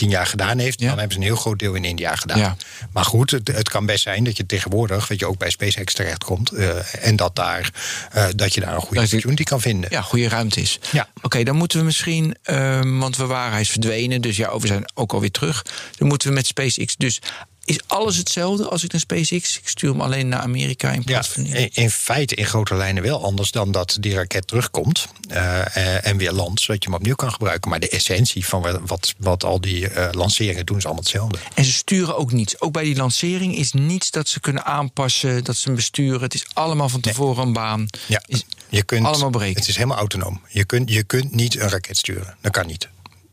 [0.00, 0.88] tien jaar gedaan heeft, Ja.
[0.88, 2.38] dan hebben ze een heel groot deel in India gedaan.
[2.38, 2.56] Ja.
[2.92, 5.94] Maar goed, het, het kan best zijn dat je tegenwoordig, weet je, ook bij SpaceX
[5.94, 7.70] terechtkomt eh, en dat, daar,
[8.12, 9.90] eh, dat je daar een goede Dat opportunity kan vinden.
[9.92, 10.78] Ja, goede ruimte is.
[10.92, 11.08] Ja.
[11.22, 14.66] Oké, dan moeten we misschien, ehm, want we waren, hij is verdwenen, dus ja, we
[14.66, 15.64] zijn ook alweer terug.
[15.98, 16.96] Dan moeten we met SpaceX.
[16.96, 17.20] Dus
[17.64, 19.58] is alles hetzelfde als ik naar SpaceX?
[19.58, 21.44] Ik stuur hem alleen naar Amerika in Ja, plaats van.
[21.46, 26.16] in, in feite in grote lijnen wel anders dan dat die raket terugkomt eh, en
[26.16, 27.70] weer landt, zodat je hem opnieuw kan gebruiken.
[27.70, 31.38] Maar de essentie van wat, wat, al die eh, lanceringen doen is allemaal hetzelfde.
[31.54, 32.60] En ze sturen ook niets.
[32.60, 36.20] Ook bij die lancering is niets dat ze kunnen aanpassen, dat ze hem besturen.
[36.20, 37.86] Het is allemaal van tevoren een baan.
[38.06, 39.58] Ja, Is je kunt, allemaal berekend.
[39.58, 40.40] Het is helemaal autonoom.
[40.48, 42.36] Je kunt, je kunt niet een raket sturen.
[42.40, 42.88] Dat kan niet.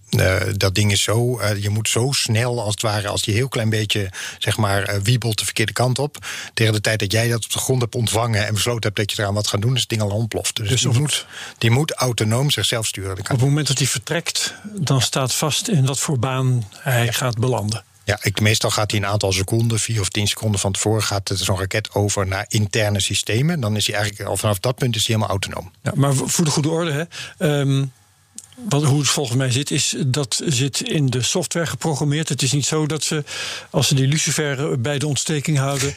[0.09, 3.33] Eh, dat ding is zo, eh, je moet zo snel als het ware, als die
[3.33, 6.17] heel klein beetje, zeg maar, eh, wiebelt de verkeerde kant op.
[6.53, 9.11] Tegen de tijd dat jij dat op de grond hebt ontvangen en besloten hebt dat
[9.11, 10.55] je eraan wat gaat doen, is het ding al ontploft.
[10.55, 11.25] Dus, Dus die, moet,
[11.57, 13.17] die moet autonoom zichzelf sturen.
[13.17, 17.39] Op het moment dat hij vertrekt, dan staat vast in wat voor baan hij gaat
[17.39, 17.83] belanden.
[18.03, 21.31] Ja, ik, meestal gaat hij een aantal seconden, vier of tien seconden van tevoren, gaat
[21.33, 23.59] zo'n raket over naar interne systemen.
[23.59, 25.71] Dan is hij eigenlijk, al vanaf dat punt is hij helemaal autonoom.
[25.83, 27.03] Ja, maar voor de goede orde, hè.
[27.59, 27.85] Ehm,
[28.69, 32.29] wat, hoe het volgens mij zit, is dat zit in de software geprogrammeerd.
[32.29, 33.23] Het is niet zo dat ze,
[33.69, 35.93] als ze die lucifer bij de ontsteking houden,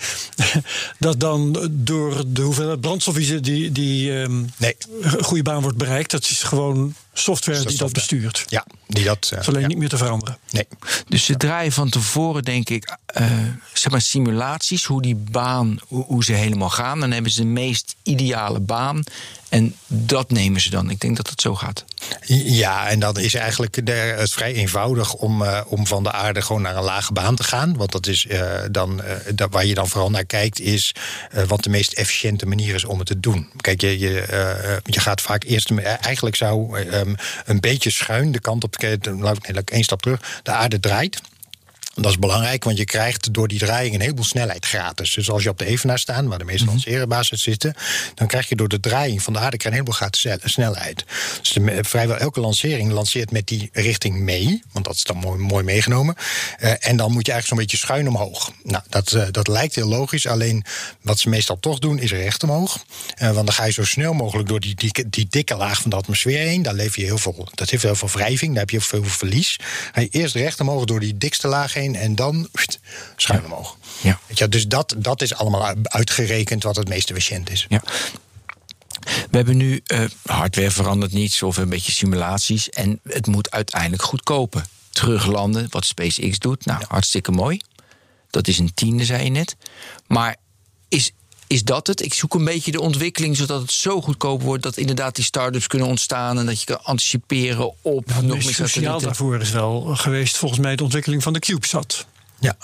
[0.99, 4.77] dat dan door de hoeveelheid brandstof die, ze- die, die ehm, Nee.
[5.01, 6.11] een goede baan wordt bereikt.
[6.11, 8.45] Dat is gewoon software Dat die dat bestuurt.
[8.49, 9.27] Ja, die dat.
[9.31, 9.67] Dat is alleen ja.
[9.67, 10.39] niet meer te veranderen.
[10.51, 10.67] Nee.
[11.09, 13.31] Dus ze draaien van tevoren, denk ik, eh,
[13.73, 17.01] zeg maar simulaties, hoe die baan, hoe, hoe ze helemaal gaan.
[17.01, 19.03] Dan hebben ze de meest ideale baan.
[19.49, 20.91] En dat nemen ze dan.
[20.91, 21.85] Ik denk dat het zo gaat.
[22.45, 26.63] Ja, en dan is eigenlijk het vrij eenvoudig om, eh, om van de aarde gewoon
[26.63, 27.77] naar een lage baan te gaan.
[27.77, 30.95] Want dat is eh, dan, eh, dat, waar je dan vooral naar kijkt, is
[31.31, 33.49] eh, wat de meest efficiënte manier is om het te doen.
[33.57, 35.71] Kijk, je, je, eh, je gaat vaak eerst.
[35.71, 38.77] eh, Eigenlijk zou eh, um, een beetje schuin de kant op.
[38.77, 40.41] eh, Laat ik laat ik één stap terug.
[40.43, 41.21] De aarde draait.
[42.01, 45.15] Dat is belangrijk, want je krijgt door die draaiing een heleboel snelheid gratis.
[45.15, 47.75] Dus als je op de Evenaar staat, waar de meeste lanceerbasis zitten,
[48.15, 51.05] dan krijg je door de draaiing van de aarde een heleboel gratis snel- snelheid.
[51.43, 55.39] Dus de, vrijwel elke lancering lanceert met die richting mee, want dat is dan mooi,
[55.39, 56.15] mooi meegenomen.
[56.59, 58.53] Eh, en dan moet je eigenlijk zo'n beetje schuin omhoog.
[58.63, 60.65] Nou, dat, eh, dat lijkt heel logisch, alleen
[61.03, 62.85] wat ze meestal toch doen is recht omhoog.
[63.15, 65.91] Eh, want dan ga je zo snel mogelijk door die, die, die dikke laag van
[65.91, 66.63] de atmosfeer heen.
[66.63, 69.05] Daar leef je heel veel, dat heeft heel veel wrijving, daar heb je heel veel
[69.05, 69.57] verlies.
[69.93, 72.81] Ga je eerst recht omhoog door die dikste laag heen en dan pst,
[73.17, 73.77] schuin omhoog.
[74.01, 74.21] Ja.
[74.27, 77.67] Weet je, dus dat, dat is allemaal uitgerekend wat het meest efficiënt is.
[77.69, 77.83] Ja.
[79.31, 82.71] We hebben nu eh, hardware verandert niets of een beetje simulaties.
[82.71, 84.65] En het moet uiteindelijk goedkoper.
[84.91, 86.65] Teruglanden, wat SpaceX doet.
[86.65, 87.61] Nou, hartstikke mooi.
[88.31, 89.57] Dat is een tiende, zei je net.
[90.07, 90.37] Maar
[90.89, 91.13] is,
[91.51, 92.03] is dat het?
[92.03, 95.67] Ik zoek een beetje de ontwikkeling zodat het zo goedkoop wordt dat inderdaad die start-ups
[95.67, 99.51] kunnen ontstaan en dat je kan anticiperen op Het nog meest meer cruciaal daarvoor is
[99.51, 102.07] wel geweest volgens mij de ontwikkeling van de CubeSat.
[102.39, 102.57] Ja,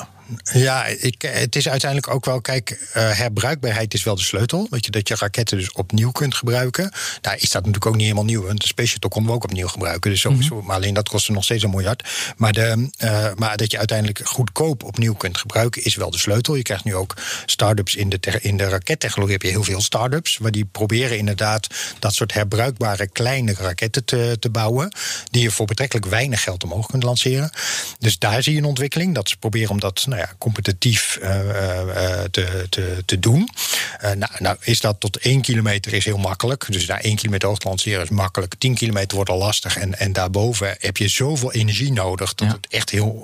[0.52, 4.66] ja ik, het is uiteindelijk ook wel, kijk, eh, herbruikbaarheid is wel de sleutel.
[4.70, 6.90] Weet je, dat je raketten dus opnieuw kunt gebruiken.
[7.22, 8.42] Nou is dat natuurlijk ook niet helemaal nieuw.
[8.42, 10.10] Want de Space Shuttle konden we ook opnieuw gebruiken.
[10.10, 12.08] Dus sowieso, maar alleen dat kostte nog steeds een miljard.
[12.36, 16.54] Maar, de, eh, maar dat je uiteindelijk goedkoop opnieuw kunt gebruiken is wel de sleutel.
[16.54, 17.14] Je krijgt nu ook
[17.46, 19.36] start-ups in de, in de rakettechnologie.
[19.36, 20.36] Heb je heel veel start-ups.
[20.36, 21.66] Waar die proberen inderdaad
[21.98, 24.92] dat soort herbruikbare kleine raketten te, te bouwen.
[25.30, 27.50] Die je voor betrekkelijk weinig geld omhoog kunt lanceren.
[27.98, 29.14] Dus daar zie je een ontwikkeling.
[29.14, 33.48] Dat ze proberen om dat nou ja, competitief eh, eh, te, te, te doen.
[33.98, 36.66] Eh, nou, nou is dat tot één kilometer is heel makkelijk.
[36.68, 38.54] Dus daar één kilometer hoogte lanceren is makkelijk.
[38.58, 39.76] 10 kilometer wordt al lastig.
[39.76, 42.34] En, en daarboven heb je zoveel energie nodig.
[42.34, 42.54] Dat Ja.
[42.54, 43.22] het echt heel.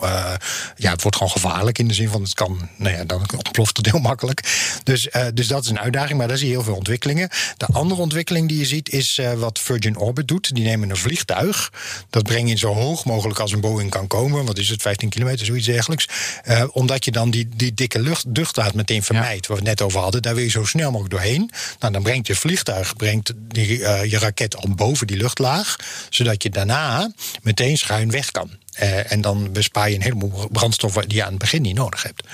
[0.76, 2.68] ja, het wordt gewoon gevaarlijk in de zin van het kan.
[2.76, 4.40] Nou ja, dan ontploft het heel makkelijk.
[4.82, 6.18] Dus, dus dat is een uitdaging.
[6.18, 7.28] Maar daar zie je heel veel ontwikkelingen.
[7.56, 10.54] De andere ontwikkeling die je ziet is wat Virgin Orbit doet.
[10.54, 11.72] Die nemen een vliegtuig.
[12.10, 14.44] Dat brengen je zo hoog mogelijk als een Boeing kan komen.
[14.44, 16.08] Wat is het, 15 kilometer, zoiets dergelijks.
[16.42, 19.46] Eh, omdat je dan die, die dikke lucht, luchtlaat meteen vermijdt.
[19.46, 20.22] Waar we het net over hadden.
[20.22, 21.50] Daar wil je zo snel mogelijk doorheen.
[21.78, 25.76] Nou, dan brengt je vliegtuig brengt die, eh, je raket al boven die luchtlaag.
[26.10, 27.12] Zodat je daarna
[27.42, 28.50] meteen schuin weg kan.
[28.72, 32.02] Eh, en dan bespaar je een heleboel brandstof die je aan het begin niet nodig
[32.02, 32.26] hebt.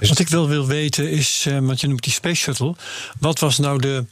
[0.00, 2.74] Dus Wat ik wel wil weten is, eh, want je noemt die Space Shuttle.
[3.18, 4.04] Wat was nou de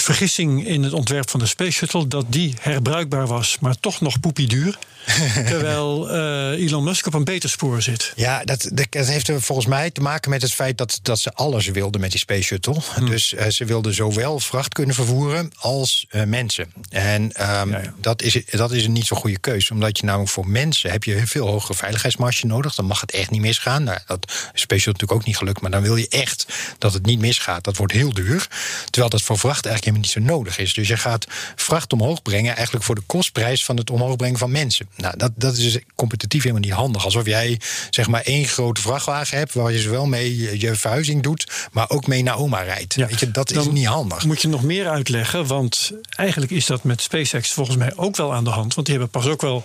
[0.00, 2.08] vergissing in het ontwerp van de Space Shuttle?
[2.08, 4.78] Dat die herbruikbaar was, maar toch nog poepieduur.
[5.50, 8.12] terwijl eh, Elon Musk op een beter spoor zit.
[8.16, 11.32] Ja, dat, dat heeft er volgens mij te maken met het feit dat, dat ze
[11.32, 12.80] alles wilden met die Space Shuttle.
[13.04, 16.72] Dus eh, ze wilden zowel vracht kunnen vervoeren als eh, mensen.
[16.88, 17.94] En ehm, Ja, ja.
[18.00, 19.72] Dat, is, dat is een niet zo goede keuze.
[19.72, 22.74] Omdat je namelijk voor mensen heb je een veel hogere veiligheidsmarge nodig.
[22.74, 23.84] Dan mag het echt niet misgaan.
[23.84, 25.60] Nou, dat is Space Shuttle natuurlijk ook niet gelukt.
[25.60, 26.46] Maar dan wil je echt
[26.78, 27.64] dat het niet misgaat.
[27.64, 28.48] Dat wordt heel duur.
[28.84, 30.74] Terwijl dat voor vracht eigenlijk helemaal niet zo nodig is.
[30.74, 31.26] Dus je gaat
[31.56, 34.88] vracht omhoog brengen eigenlijk voor de kostprijs van het omhoog brengen van mensen.
[34.96, 37.04] Nou, dat, dat is dus competitief helemaal niet handig.
[37.04, 37.60] Alsof jij
[37.90, 42.06] zeg maar één grote vrachtwagen hebt waar je zowel mee je- verhuizing doet, maar ook
[42.06, 42.94] mee naar oma rijdt.
[42.94, 44.24] Ja, Weet je, dat is niet handig.
[44.24, 48.34] Moet je nog meer uitleggen, want eigenlijk is dat met SpaceX volgens mij ook wel
[48.34, 48.74] aan de hand.
[48.74, 49.64] Want die hebben pas ook wel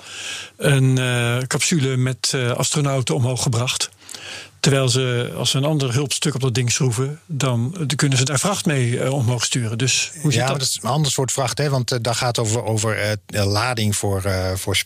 [0.57, 3.89] een eh, capsule met eh, astronauten omhoog gebracht.
[4.63, 8.25] Terwijl ze, als ze een ander hulpstuk op dat ding schroeven, dan, dan kunnen ze
[8.25, 9.77] daar vracht mee eh, omhoog sturen.
[9.77, 10.59] Dus hoe zit ja, dat?
[10.59, 11.69] dat is een ander soort vracht, hè?
[11.69, 14.23] want uh, daar gaat over, over uh, lading voor,
[14.55, 14.77] voor,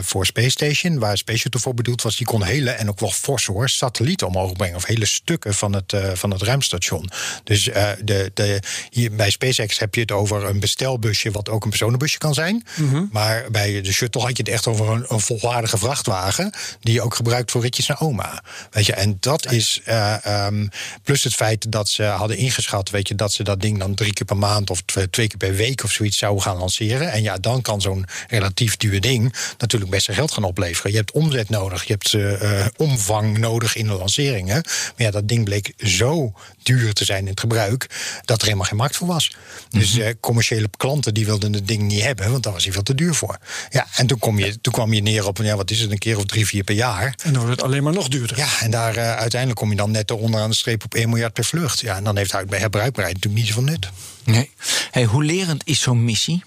[0.00, 0.98] voor Space Station.
[0.98, 4.26] Waar Space Shuttle voor bedoeld was, die kon hele, en ook wel fors hoor, satellieten
[4.26, 4.76] omhoog brengen.
[4.76, 7.10] Of hele stukken van het, van het ruimstation.
[7.44, 7.64] Dus
[8.04, 8.60] de, de,
[8.90, 12.64] hier bij SpaceX heb je het over een bestelbusje, wat ook een personenbusje kan zijn.
[12.76, 13.08] Mm -hmm.
[13.12, 17.02] Maar bij de shuttle had je het echt over een, een, volwaardige vrachtwagen, die je
[17.02, 18.42] ook gebruikt voor ritjes naar oma.
[18.70, 20.16] Weet je, en dat is uh,
[20.46, 20.68] um,
[21.02, 24.12] plus het feit dat ze hadden ingeschat, weet je, dat ze dat ding dan drie
[24.12, 27.12] keer per maand of twee, twee keer per week of zoiets zouden gaan lanceren.
[27.12, 30.90] En ja, dan kan zo'n relatief duur ding natuurlijk best wel geld gaan opleveren.
[30.90, 34.62] Je hebt omzet nodig, je hebt uh, omvang nodig in de lanceringen.
[34.62, 37.86] Maar ja, dat ding bleek zo duur te zijn in het gebruik
[38.24, 39.36] dat er helemaal geen markt voor was.
[39.68, 42.82] Dus uh, commerciële klanten die wilden het ding niet hebben, want daar was hij veel
[42.82, 43.38] te duur voor.
[43.70, 45.98] Ja, en toen, kom je, toen kwam je neer op, ja, wat is het, een
[45.98, 47.14] keer of drie, vier per jaar.
[47.22, 48.36] En dan wordt het alleen maar nog duurder.
[48.36, 51.32] Ja, en daar uh, uiteindelijk kom je dan net onderaan de streep op 1 miljard
[51.32, 51.80] per vlucht.
[51.80, 53.88] Ja, en dan heeft herbruikbaarheid natuurlijk niet zoveel nut.
[54.24, 54.50] Nee.
[54.90, 56.42] Hey, hoe lerend is zo'n missie?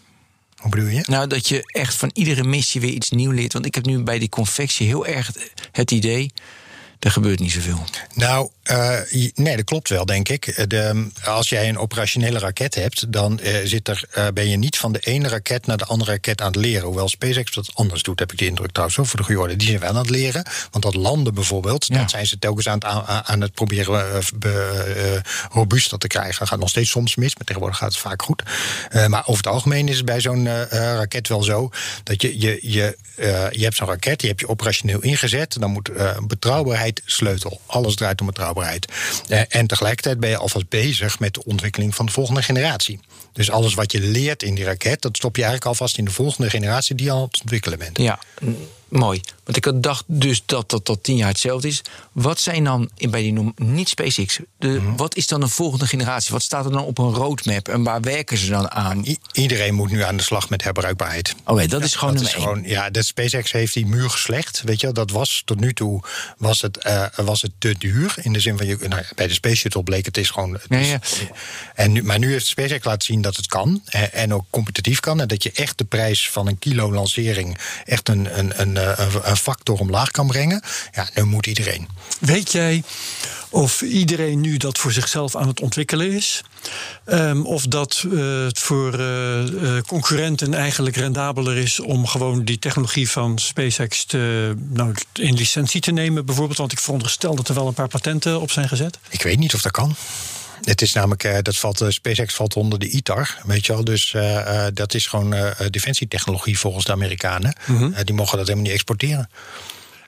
[0.55, 1.03] Hoe bedoel je?
[1.07, 3.53] Nou, dat je echt van iedere missie weer iets nieuws leert.
[3.53, 5.31] Want ik heb nu bij die confectie heel erg
[5.71, 6.31] het idee.
[6.99, 7.83] Er gebeurt niet zoveel.
[8.13, 8.99] Nou, uh,
[9.35, 10.69] nee, dat klopt wel, denk ik.
[10.69, 14.77] De, als jij een operationele raket hebt, dan uh, zit er, uh, ben je niet
[14.77, 16.85] van de ene raket naar de andere raket aan het leren.
[16.85, 19.09] Hoewel SpaceX dat anders doet, heb ik de indruk trouwens.
[19.09, 20.45] Voor de goede orde, die zijn wel aan het leren.
[20.71, 21.97] Want dat landen bijvoorbeeld, ja.
[21.97, 22.85] dat zijn ze telkens aan het,
[23.25, 25.21] aan, het proberen be,
[25.51, 26.39] robuuster te krijgen.
[26.39, 28.43] Dat gaat nog steeds soms mis, maar tegenwoordig gaat het vaak goed.
[29.07, 31.69] maar over het algemeen is het bij zo'n raket wel zo
[32.03, 32.97] dat je, je, je,
[33.51, 35.59] je hebt zo'n raket, die heb je operationeel ingezet.
[35.59, 35.91] Dan moet
[36.27, 37.61] betrouwbaarheid sleutel.
[37.65, 38.91] Alles draait om betrouwbaarheid.
[39.29, 42.99] Uh, en tegelijkertijd ben je alvast bezig met de ontwikkeling van de volgende generatie.
[43.33, 46.11] Dus alles wat je leert in die raket, dat stop je eigenlijk alvast in de
[46.11, 47.97] volgende generatie die al aan het ontwikkelen bent.
[47.97, 48.19] Ja,
[48.87, 49.21] mooi.
[49.43, 51.81] Want ik dacht dus dat dat tot tien jaar hetzelfde is.
[52.11, 54.39] Wat zijn dan bij die niet SpaceX?
[54.57, 54.97] De, mm -hmm.
[54.97, 56.31] Wat is dan de volgende generatie?
[56.31, 59.05] Wat staat er dan op een roadmap en waar werken ze dan aan?
[59.05, 61.35] I iedereen moet nu aan de slag met herbruikbaarheid.
[61.41, 63.85] Oké, okay, dat ja, is gewoon dat nummer is gewoon, Ja, de SpaceX heeft die
[63.85, 64.61] muur geslecht.
[64.65, 66.03] Weet je, dat was tot nu toe
[66.37, 68.15] was het, uh, was het te duur.
[68.21, 70.53] In de zin van je, nou, bij de Space Shuttle bleek het is gewoon.
[70.53, 70.99] Het ja, is, ja.
[71.75, 74.99] En nu, maar nu heeft SpaceX laten zien dat het kan en, en ook competitief
[74.99, 78.74] kan en dat je echt de prijs van een kilo lancering echt een, een, een,
[78.77, 80.61] een, een factor omlaag kan brengen.
[80.91, 81.87] Ja, nu moet iedereen.
[82.19, 82.83] Weet jij
[83.49, 86.43] of iedereen nu dat voor zichzelf aan het ontwikkelen is?
[87.05, 92.59] Um, of dat uh, het voor uh, uh, concurrenten eigenlijk rendabeler is om gewoon die
[92.59, 96.57] technologie van SpaceX te, nou, in licentie te nemen, bijvoorbeeld?
[96.57, 98.97] Want ik veronderstel dat er wel een paar patenten op zijn gezet.
[99.09, 99.95] Ik weet niet of dat kan.
[100.65, 103.83] Het is namelijk, dat valt, SpaceX valt onder de ITAR, weet je wel.
[103.83, 107.55] Dus uh, dat is gewoon uh, defensietechnologie volgens de Amerikanen.
[107.65, 107.91] Mm -hmm.
[107.91, 109.29] uh, die mogen dat helemaal niet exporteren.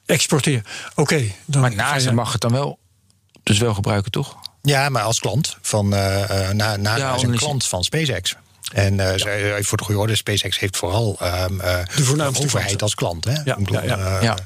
[0.05, 0.63] Exporteren,
[0.95, 1.01] oké.
[1.01, 2.79] Okay, maar NASA mag het dan wel,
[3.43, 4.35] dus wel gebruiken, toch?
[4.61, 8.35] Ja, maar als klant van, na, NASA ja, is een klant van SpaceX.
[8.73, 9.61] En uh, ja.
[9.61, 12.79] voor de goede orde, SpaceX heeft vooral um, uh, de voornaamste overheid klanten.
[12.79, 13.25] als klant.
[13.25, 13.33] Hè?
[13.43, 14.21] Ja, bedoel, ja, ja.
[14.21, 14.37] ja.
[14.37, 14.45] Uh,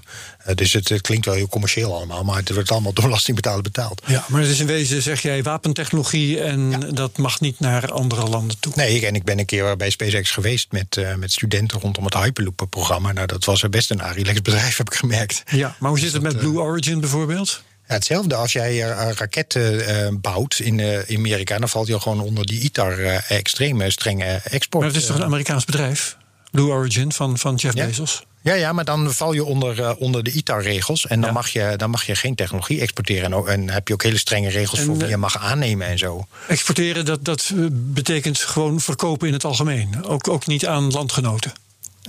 [0.56, 4.02] dus het, het, klinkt wel heel commercieel allemaal, maar het wordt allemaal door belastingbetaler betaald.
[4.06, 6.78] Ja, maar het is in wezen, zeg jij, wapentechnologie en ja.
[6.78, 8.74] dat mag niet naar andere landen toe.
[8.76, 13.12] Nee, en ik ben een keer bij SpaceX geweest met, met studenten rondom het Hyperloop-programma.
[13.12, 15.44] Nou, dat was best een Arilex bedrijf, heb ik gemerkt.
[15.46, 17.64] Ja, maar hoe zit het met Blue Origin bijvoorbeeld?
[17.88, 18.36] Ja, hetzelfde.
[18.36, 23.92] Als jij raketten bouwt in, in Amerika, dan valt je gewoon onder die ITAR extreme
[23.92, 24.84] strenge export.
[24.84, 26.18] Maar het is toch een Amerikaans bedrijf?
[26.52, 27.86] Blue Origin van, van Jeff ja?
[27.86, 28.24] Bezos?
[28.43, 31.08] Ja, ja, maar dan val je onder, onder de ITAR-regels.
[31.08, 31.36] En dan, ja.
[31.36, 33.34] mag je, dan mag je geen technologie exporteren.
[33.34, 35.97] En, en heb je ook hele strenge regels en, voor wie je mag aannemen en
[35.97, 36.28] zo.
[36.47, 40.06] Exporteren, dat, dat betekent gewoon verkopen in het algemeen.
[40.06, 41.52] Ook, ook niet aan landgenoten.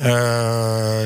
[0.01, 0.05] Uh,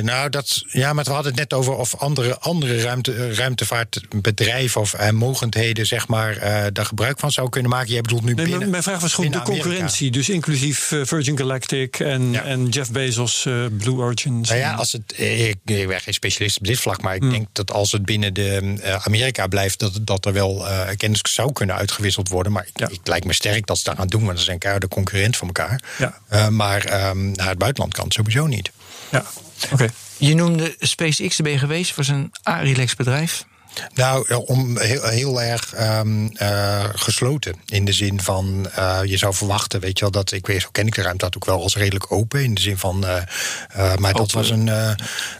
[0.02, 4.94] nou, dat, ja, maar we hadden het net over of andere, andere ruimte, ruimtevaartbedrijven of
[5.00, 7.92] uh, mogendheden, zeg maar, uh, daar gebruik van zou kunnen maken.
[7.92, 11.98] Jij bedoelt nu nee, binnen, Mijn vraag was gewoon de concurrentie, dus inclusief Virgin Galactic
[11.98, 12.42] en, ja.
[12.42, 13.42] en Jeff Bezos,
[13.78, 14.40] Blue Origin.
[14.40, 17.30] Nou ja, als het, ik, ik ben geen specialist op dit vlak, maar ik hmm.
[17.30, 20.66] denk dat als het binnen de Amerika blijft, dat, dat er wel
[20.96, 22.52] kennis zou kunnen uitgewisseld worden.
[22.52, 22.86] Maar ja.
[22.86, 25.36] het lijkt me sterk dat ze dat gaan doen, want ze zijn elkaar de concurrent
[25.36, 25.82] van elkaar.
[25.98, 26.50] Ja.
[26.50, 28.74] maar um, naar het buitenland kan het sowieso niet.
[29.10, 29.24] Ja,
[29.72, 29.88] oké.
[30.18, 33.44] Je noemde SpaceX, je geweest, een Arilex bedrijf.
[33.94, 37.54] Nou, om heel, heel erg um, uh, gesloten.
[37.66, 40.68] In de zin van, uh, je zou verwachten, weet je wel, dat ik weet, zo
[40.72, 42.42] ken ik de ruimte dat ook wel als redelijk open.
[42.42, 44.70] In de zin van, uh, maar dat was een,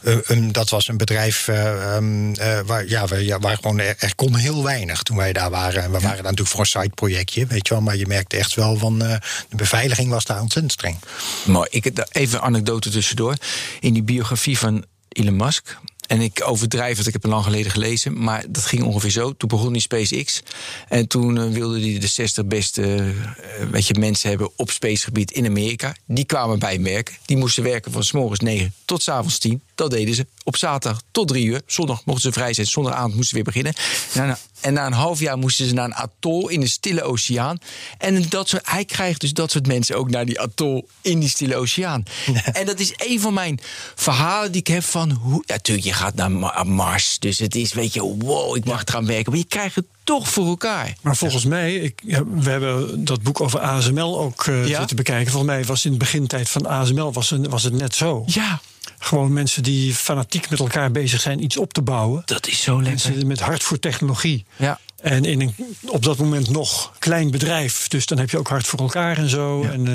[0.02, 2.34] een, dat was een bedrijf um,
[2.66, 5.82] waar, ja, waar, waar gewoon er, er, kon heel weinig toen wij daar waren.
[5.82, 7.82] En we waren daar natuurlijk voor een site-projectje, weet je wel.
[7.82, 9.20] Maar je merkte echt wel van, de
[9.56, 10.96] beveiliging was daar ontzettend streng.
[11.44, 11.68] Mooi.
[11.70, 13.34] Ik, even een anekdote tussendoor.
[13.80, 17.70] In die biografie van Elon Musk en ik overdrijf het, ik heb het lang geleden
[17.70, 18.22] gelezen.
[18.22, 19.36] Maar dat ging ongeveer zo.
[19.36, 20.42] Toen begon die SpaceX.
[20.88, 25.30] En toen uh, wilde hij de 60 beste uh, weet je, mensen hebben op spacegebied
[25.30, 25.96] in Amerika.
[26.06, 27.14] Die kwamen bij hem werken.
[27.24, 29.62] Die moesten werken van s morgens 9 tot s avonds 10.
[29.74, 30.26] Dat deden ze.
[30.46, 31.60] Op zaterdag tot 3 uur.
[31.66, 32.66] Zondag mochten ze vrij zijn.
[32.66, 33.74] Zondagavond moesten ze weer beginnen.
[34.14, 37.02] En na, en na een half jaar moesten ze naar een atol in de Stille
[37.02, 37.58] Oceaan.
[37.98, 41.28] En dat soort, hij krijgt dus dat soort mensen ook naar die atol in die
[41.28, 42.02] Stille Oceaan.
[42.52, 43.60] En dat is een van mijn
[43.94, 45.42] verhalen die ik heb van hoe.
[45.46, 47.18] Ja, natuurlijk, je gaat naar Mars.
[47.18, 49.30] Dus het is, weet je, wow, ik mag het gaan werken.
[49.30, 50.96] Maar je krijgt het toch voor elkaar.
[51.02, 54.78] Maar volgens mij, ik, we hebben dat boek over ASML ook uh, ja?
[54.78, 55.32] zitten bekijken.
[55.32, 58.22] Volgens mij was in de begintijd van ASML was, een, was het net zo.
[58.26, 58.60] Ja.
[58.98, 62.22] Gewoon mensen die fanatiek met elkaar bezig zijn iets op te bouwen.
[62.24, 63.10] Dat is zo lekker.
[63.10, 64.44] Mensen met hart voor technologie.
[64.56, 64.80] Ja.
[65.06, 65.54] En in een
[65.86, 67.88] op dat moment nog klein bedrijf.
[67.88, 69.62] Dus dan heb je ook hard voor elkaar en zo.
[69.62, 69.70] Ja.
[69.70, 69.86] En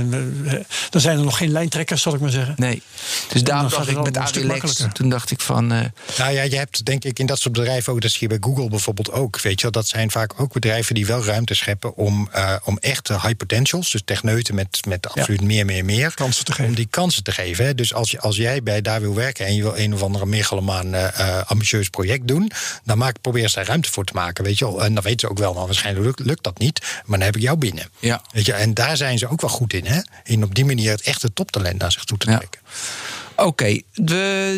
[0.43, 0.53] uh,
[0.89, 2.53] dan zijn er nog geen lijntrekkers, zal ik maar zeggen.
[2.57, 2.81] Nee.
[3.27, 5.73] Dus daarom dacht ik met Adilex, toen dacht ik van...
[5.73, 5.79] Uh...
[6.17, 8.01] Nou ja, je hebt denk ik in dat soort bedrijven ook...
[8.01, 9.41] dat zie je bij Google bijvoorbeeld ook.
[9.41, 11.95] Weet je wel, dat zijn vaak ook bedrijven die wel ruimte scheppen...
[11.95, 15.45] om, uh, om echte high potentials, dus techneuten met, met absoluut ja.
[15.45, 16.13] meer, meer, meer...
[16.13, 16.69] Kansen te geven.
[16.69, 17.65] Om die kansen te geven.
[17.65, 17.75] Hè.
[17.75, 19.45] Dus als, je, als jij bij daar wil werken...
[19.45, 21.13] en je wil een of andere megalomaan
[21.45, 22.51] ambitieus project doen...
[22.83, 24.83] dan maak, probeer eens daar ruimte voor te maken, weet je wel.
[24.83, 26.81] En dan weten ze ook wel, maar waarschijnlijk lukt, lukt dat niet.
[27.05, 27.89] Maar dan heb ik jou binnen.
[27.99, 28.21] Ja.
[28.31, 29.85] Weet je, en daar zijn ze ook wel goed in.
[29.85, 29.99] Hè?
[30.23, 32.59] In op die manier het echte toptalent naar zich toe te trekken.
[32.63, 32.69] Ja.
[33.35, 33.83] Oké, okay,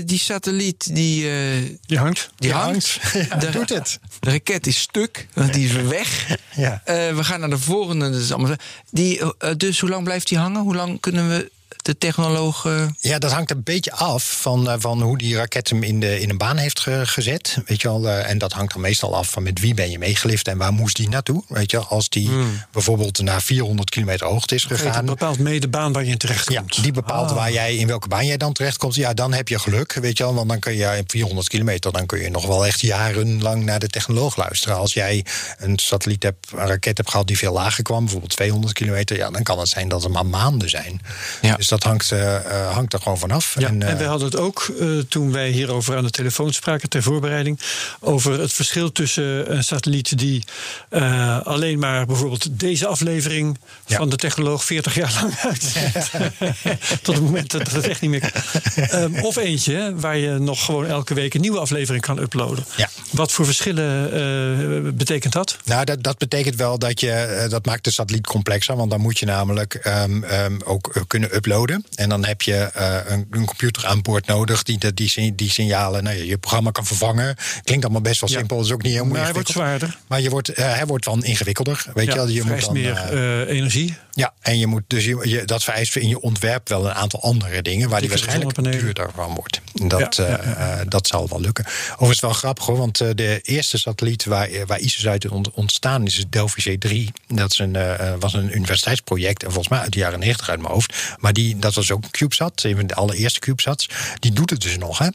[0.05, 2.29] die satelliet die, uh, die hangt.
[2.35, 2.97] Die, die hangt.
[3.01, 3.29] hangt.
[3.29, 3.99] Ja, de, doet het.
[4.19, 6.37] De raket is stuk, want die is weg.
[6.55, 6.81] Ja.
[6.85, 8.09] Uh, we gaan naar de volgende.
[8.09, 8.55] Dat is allemaal,
[8.89, 10.61] die, uh, dus hoe lang blijft die hangen?
[10.61, 11.51] Hoe lang kunnen we
[11.83, 12.67] de technoloog.
[12.99, 16.19] Ja, dat hangt een beetje af van, uh, van hoe die raket hem in, de,
[16.19, 17.57] in een baan heeft ge, gezet.
[17.65, 19.99] Weet je wel, uh, en dat hangt er meestal af van met wie ben je
[19.99, 21.43] meegelift en waar moest die naartoe.
[21.47, 22.61] Weet je, als die hmm.
[22.71, 25.05] bijvoorbeeld naar 400 kilometer hoogte is gegaan.
[25.05, 26.75] Dat bepaalt mee de baan waar je in terecht komt.
[26.75, 27.35] Ja, die bepaalt ah.
[27.35, 28.95] waar jij, in welke baan jij dan terecht komt.
[28.95, 30.33] Ja, dan heb je geluk, weet je wel.
[30.33, 33.79] Want dan kun je op 400 kilometer, dan kun je nog wel echt jarenlang naar
[33.79, 34.77] de technoloog luisteren.
[34.77, 35.25] Als jij
[35.57, 39.29] een satelliet hebt, een raket hebt gehad die veel lager kwam, bijvoorbeeld 200 kilometer, ja,
[39.29, 41.01] dan kan het zijn dat het maar maanden zijn.
[41.41, 41.55] Ja.
[41.55, 43.55] Dus dat hangt, uh, hangt er gewoon vanaf.
[43.59, 46.53] Ja, en, uh, en wij hadden het ook uh, toen wij hierover aan de telefoon
[46.53, 47.59] spraken ter voorbereiding.
[47.99, 50.43] Over het verschil tussen een satelliet die
[51.43, 53.97] alleen maar bijvoorbeeld deze aflevering ja.
[53.97, 56.11] van de technoloog 40 jaar lang uitzet.
[57.03, 59.01] Tot het moment dat het echt niet meer kan.
[59.01, 62.65] Um, of eentje waar je nog gewoon elke week een nieuwe aflevering kan uploaden.
[62.75, 62.89] Ja.
[63.11, 65.57] Wat voor verschillen betekent dat?
[65.65, 67.45] Nou, dat, dat betekent wel dat je.
[67.49, 68.75] dat maakt de satelliet complexer.
[68.75, 71.61] Want dan moet je namelijk um, um, ook kunnen uploaden.
[71.95, 76.03] En dan heb je uh, een, een, computer aan boord nodig die die, die signalen,
[76.03, 77.35] nou, je programma kan vervangen.
[77.63, 79.33] Klinkt allemaal best wel simpel, dat is ook niet heel moeilijk.
[79.33, 79.97] Maar hij wordt zwaarder.
[80.07, 81.85] Maar je wordt, uh, hij wordt dan ingewikkelder.
[81.93, 83.97] Weet je wel, je moet dan, meer uh, energie.
[84.11, 87.21] Ja, en je moet dus je, je, dat vereist in je ontwerp wel een aantal
[87.21, 89.61] andere dingen waar die, die waarschijnlijk duurder van wordt.
[89.73, 91.65] Dat, ja, ja, dat zal wel lukken.
[91.91, 96.25] Overigens wel grappig hoor, want de eerste satelliet waar, waar ISIS uit ontstaan is, is
[96.29, 97.13] Delphi C3.
[97.27, 97.77] Dat is een,
[98.19, 100.93] was een universiteitsproject en volgens mij uit de jaren 90 uit mijn hoofd.
[101.19, 103.89] Maar die, dat was ook een CubeSat, een van de allereerste CubeSats.
[104.19, 104.97] Die doet het dus nog.
[104.97, 105.07] Hè?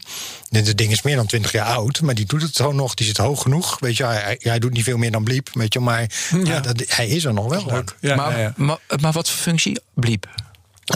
[0.50, 2.94] Dit ding is meer dan 20 jaar oud, maar die doet het gewoon nog.
[2.94, 3.78] Die zit hoog genoeg.
[3.78, 5.48] Weet je, hij, hij doet niet veel meer dan bliep.
[5.52, 6.10] Weet je, maar
[6.44, 6.60] ja.
[6.60, 7.66] dat, hij is er nog wel.
[7.66, 7.96] Leuk.
[8.00, 9.80] Ja, maar, ja, maar, maar wat voor functie?
[9.94, 10.26] Bliep.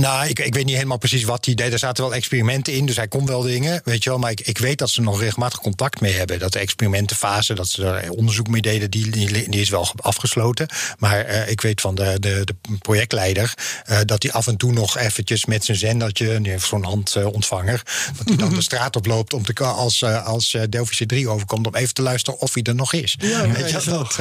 [0.01, 1.72] Nou, ik, ik weet niet helemaal precies wat hij deed.
[1.72, 3.80] Er zaten wel experimenten in, dus hij kon wel dingen.
[3.84, 6.38] Weet je wel, maar ik, ik weet dat ze nog regelmatig contact mee hebben.
[6.38, 10.68] Dat de experimentenfase, dat ze er onderzoek mee deden, die, die, die is wel afgesloten.
[10.99, 13.55] Maar uh, ik weet van de, de, de projectleider
[13.90, 17.82] uh, dat hij af en toe nog eventjes met zijn zendertje, die heeft zo'n handontvanger,
[18.16, 21.74] dat hij dan de straat oploopt om te, als, uh, als Delphi C3 overkomt, om
[21.74, 23.16] even te luisteren of hij er nog is.
[23.18, 24.18] Ja, weet je, dat,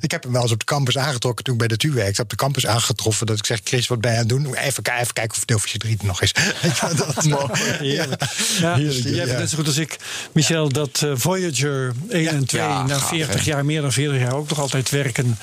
[0.00, 2.22] ik heb hem wel eens op de campus aangetrokken toen ik bij de TU werkte.
[2.22, 4.54] Op de campus aangetroffen dat ik zeg, Chris, wat ben je aan het doen?
[4.54, 6.34] Even kijken even kijken of het Delphische 3 er nog is.
[6.80, 7.24] Wel, dat,
[7.78, 8.24] Heerlijk.
[8.58, 9.24] Ja, Heerlijk, jij ja.
[9.24, 9.96] weet net zo goed als ik,
[10.32, 13.50] Michel, dat eh, Voyager 1 en 2 Ja, na gaaf, 40 hè?
[13.50, 15.38] jaar, meer dan 40 jaar ook nog altijd werken.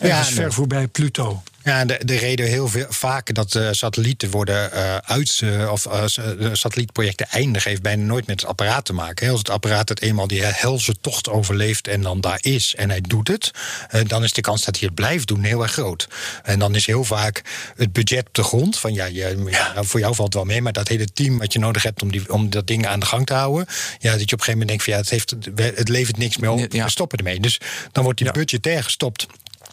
[0.00, 0.36] Ergens nee.
[0.36, 1.42] ver voorbij Pluto.
[1.66, 5.40] Ja, de, de reden heel veel, vaak dat eh, satellieten worden eh, uit...
[5.42, 5.88] eh, of
[6.52, 7.70] satellietprojecten eindigen...
[7.70, 9.24] heeft bijna nooit met het apparaat te maken.
[9.26, 9.30] hè.
[9.30, 11.88] Als het apparaat het eenmaal die helse tocht overleeft...
[11.88, 13.50] en dan daar is en hij doet het...
[14.06, 16.08] dan is de kans dat hij het blijft doen heel erg groot.
[16.42, 17.42] En dan is heel vaak
[17.76, 18.78] het budget op de grond...
[18.78, 20.62] van ja, je, ja, nou, voor jou valt het wel mee...
[20.62, 23.06] maar dat hele team wat je nodig hebt om, die, om dat ding aan de
[23.06, 23.66] gang te houden...
[23.98, 24.92] Ja, dat je op een gegeven moment denkt van...
[24.92, 25.34] ja, het, heeft,
[25.76, 26.84] het levert niks meer op, Ja.
[26.84, 27.40] we stoppen ermee.
[27.40, 27.60] Dus
[27.92, 29.26] dan wordt die budgetair gestopt...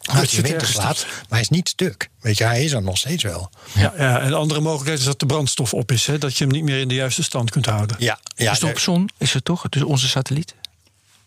[0.03, 0.97] Als je Budgetair winter gestopt.
[0.97, 2.09] slaat, maar hij is niet stuk.
[2.21, 3.49] Weet je, hij is er nog steeds wel.
[3.73, 3.93] Ja.
[3.97, 6.05] Ja, en de andere mogelijkheid is dat de brandstof op is.
[6.07, 7.95] Hè, dat je hem niet meer in de juiste stand kunt houden.
[7.99, 9.09] Ja, ja, is het op de- zon?
[9.17, 9.69] Is het toch?
[9.69, 10.55] Dus onze satelliet?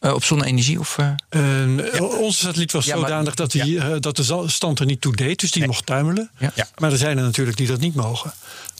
[0.01, 0.79] Eh, op zonne-energie?
[0.79, 1.07] Of, eh?
[1.29, 5.01] En Onze satelliet was Ja, maar- zodanig dat, die, eh, dat de stand er niet
[5.01, 5.41] toe deed.
[5.41, 6.31] Dus die mocht tuimelen.
[6.39, 6.53] Ja.
[6.55, 6.69] Ja.
[6.79, 8.33] Maar er zijn er natuurlijk die dat niet mogen.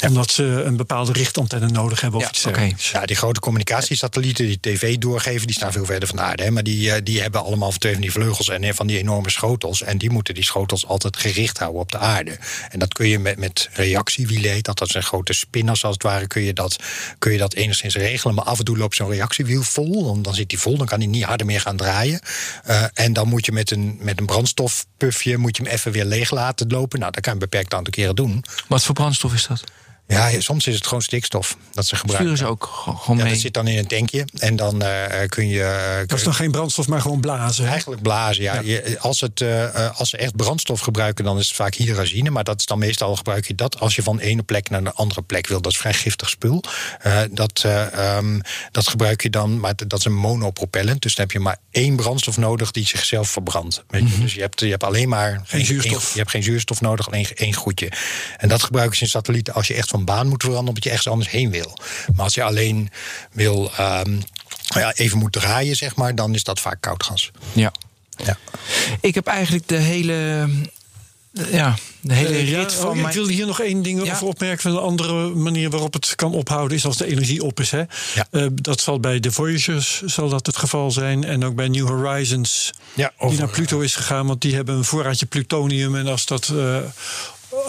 [0.05, 2.21] Omdat ze een bepaalde richtantenne nodig hebben.
[2.21, 2.31] Of Ja,
[2.67, 6.43] iets ja, die grote communicatiesatellieten die tv doorgeven, die staan veel verder van de aarde.
[6.43, 8.87] Hè, maar die, eh, die hebben allemaal van twee van die vleugels en eh, van
[8.87, 9.83] die enorme schotels.
[9.83, 12.39] En die moeten die schotels altijd gericht houden op de aarde.
[12.71, 16.27] En dat kun je met, met reactiewielen, dat, dat zijn grote spinners als het ware,
[16.27, 16.77] kun je, dat,
[17.19, 18.35] kun je dat enigszins regelen.
[18.35, 20.05] Maar af en toe loopt zo'n reactiewiel vol.
[20.05, 22.21] Dan, dan zit die vol, dan kan hij niet harder meer gaan draaien.
[22.65, 26.05] Eh, en dan moet je met een, met een brandstofpufje moet je hem even weer
[26.05, 26.99] leeg laten lopen.
[26.99, 28.45] Nou, dat kan je een beperkt aantal keren doen.
[28.69, 29.65] Wat voor brandstof is dat?
[30.09, 32.29] Ja, soms is het gewoon stikstof dat ze gebruiken.
[32.37, 33.33] Sturen ze ook gewoon gewoon Ja, mee?
[33.33, 34.25] dat zit dan in een tankje.
[34.39, 35.63] En dan eh, kun je.
[35.63, 37.65] eh, Dat is dan geen brandstof, maar gewoon blazen.
[37.65, 37.71] hè?
[37.71, 38.61] Eigenlijk blazen, ja.
[38.61, 42.31] Je- als, het, eh, eh, als ze echt brandstof gebruiken, dan is het vaak hydrazine.
[42.31, 44.85] Maar dat is dan meestal gebruik je dat als je van de ene plek naar
[44.85, 45.61] de andere plek wil.
[45.61, 46.63] Dat is vrij giftig spul.
[47.01, 48.41] Eh, dat, eh, ehm,
[48.71, 51.03] dat gebruik je dan, maar dat is een monopropellant.
[51.03, 53.85] Dus dan heb je maar één brandstof nodig die zichzelf verbrandt.
[53.89, 54.21] Weet je?
[54.21, 56.13] Dus je hebt, je hebt alleen maar Geen zuurstof.
[56.13, 57.93] je hebt geen zuurstof nodig, alleen één goedje.
[58.37, 60.91] En dat gebruiken ze in satellieten als je echt van baan moet veranderen, omdat je
[60.91, 61.79] ergens anders heen wil.
[62.15, 62.91] Maar als je alleen
[63.33, 63.71] wil.
[63.77, 64.11] ehm,
[64.69, 67.31] nou ja, even moet draaien, zeg maar, dan is dat vaak koud gas.
[67.53, 67.73] Ja.
[68.25, 68.39] Ja.
[69.01, 70.49] Ik heb eigenlijk de hele,
[71.51, 73.07] ja, de hele Eh, ja, rit van oh, mijn...
[73.07, 74.13] Ik wilde hier nog één ding Ja.
[74.13, 74.63] over opmerken.
[74.63, 77.71] Van een andere manier waarop het kan ophouden is als de energie op is.
[77.71, 77.83] Hè?
[78.15, 78.27] Ja.
[78.31, 81.25] Eh, dat zal bij de Voyagers zal dat het geval zijn.
[81.25, 84.27] En ook bij New Horizons, Ja, die naar Pluto is gegaan.
[84.27, 85.97] Want die hebben een voorraadje plutonium.
[85.97, 86.77] En als dat eh,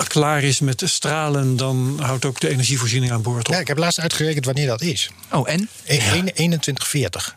[0.07, 3.53] klaar is met de stralen, dan houdt ook de energievoorziening aan boord op.
[3.53, 5.09] Ja, ik heb laatst uitgerekend wanneer dat is.
[5.31, 5.69] Oh, en?
[5.83, 7.35] E- een- 2140.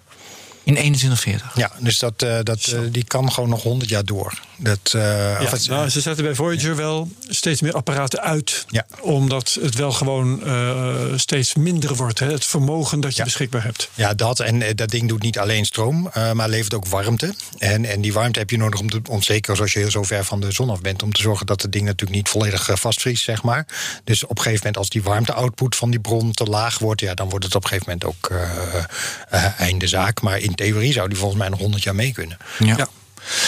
[0.63, 1.57] In 2140.
[1.57, 4.41] Ja, dus dat, eh, dat, eh, die kan gewoon nog 100 jaar door.
[4.57, 5.01] Dat, eh,
[5.33, 8.65] Ja, of het- nou, ze zetten bij Voyager wel steeds meer apparaten uit.
[8.69, 8.87] Ja.
[9.01, 12.19] Omdat het wel gewoon eh, steeds minder wordt.
[12.19, 12.31] Hè?
[12.31, 13.25] Het vermogen dat je Ja.
[13.25, 13.89] beschikbaar hebt.
[13.95, 14.41] ja, dat.
[14.41, 17.35] En dat ding doet niet alleen stroom, eh, maar levert ook warmte.
[17.59, 20.03] En, en die warmte heb je nodig om, te, om zeker zoals je heel zo
[20.03, 22.71] ver van de zon af bent, om te zorgen dat het ding natuurlijk niet volledig
[22.75, 23.67] vastvriest, zeg maar.
[24.05, 27.15] Dus op een gegeven moment, als die warmte-output van die bron te laag wordt, ja,
[27.15, 30.21] dan wordt het op een gegeven moment ook eh, eh, einde zaak.
[30.21, 32.37] Maar in theorie zou die volgens mij nog 100 jaar mee kunnen.
[32.59, 32.89] Ja.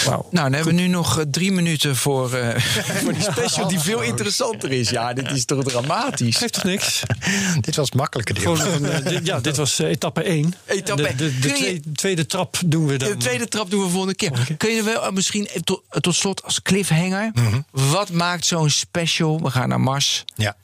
[0.06, 2.60] Nou, dan hebben we nu nog eh, drie minuten voor, eh,
[3.02, 4.90] voor die special die veel interessanter is.
[4.90, 6.36] Ja, dit is toch dramatisch.
[6.36, 7.02] Geeft toch niks?
[7.60, 8.42] Dit was het makkelijke deel.
[8.56, 10.54] Gewoon nog een, eh, dit- ja, dit was etappe 1.
[10.66, 11.16] Etappe de, één.
[11.16, 13.08] de, de Kun je- tweede, tweede trap doen we dan.
[13.10, 14.32] De tweede trap doen we volgende keer.
[14.56, 17.30] Kun je wel misschien tot, tot slot als cliffhanger...
[17.34, 17.60] Mhm.
[17.70, 20.24] wat maakt zo'n special, we gaan naar Mars...
[20.34, 20.56] Ja.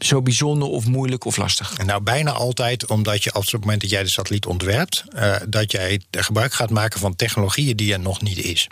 [0.00, 1.84] Zo bijzonder of moeilijk of lastig?
[1.84, 5.72] Nou, bijna altijd omdat je op het moment dat jij de satelliet ontwerpt, eh, dat
[5.72, 8.68] jij gebruik gaat maken van technologieën die er nog niet is.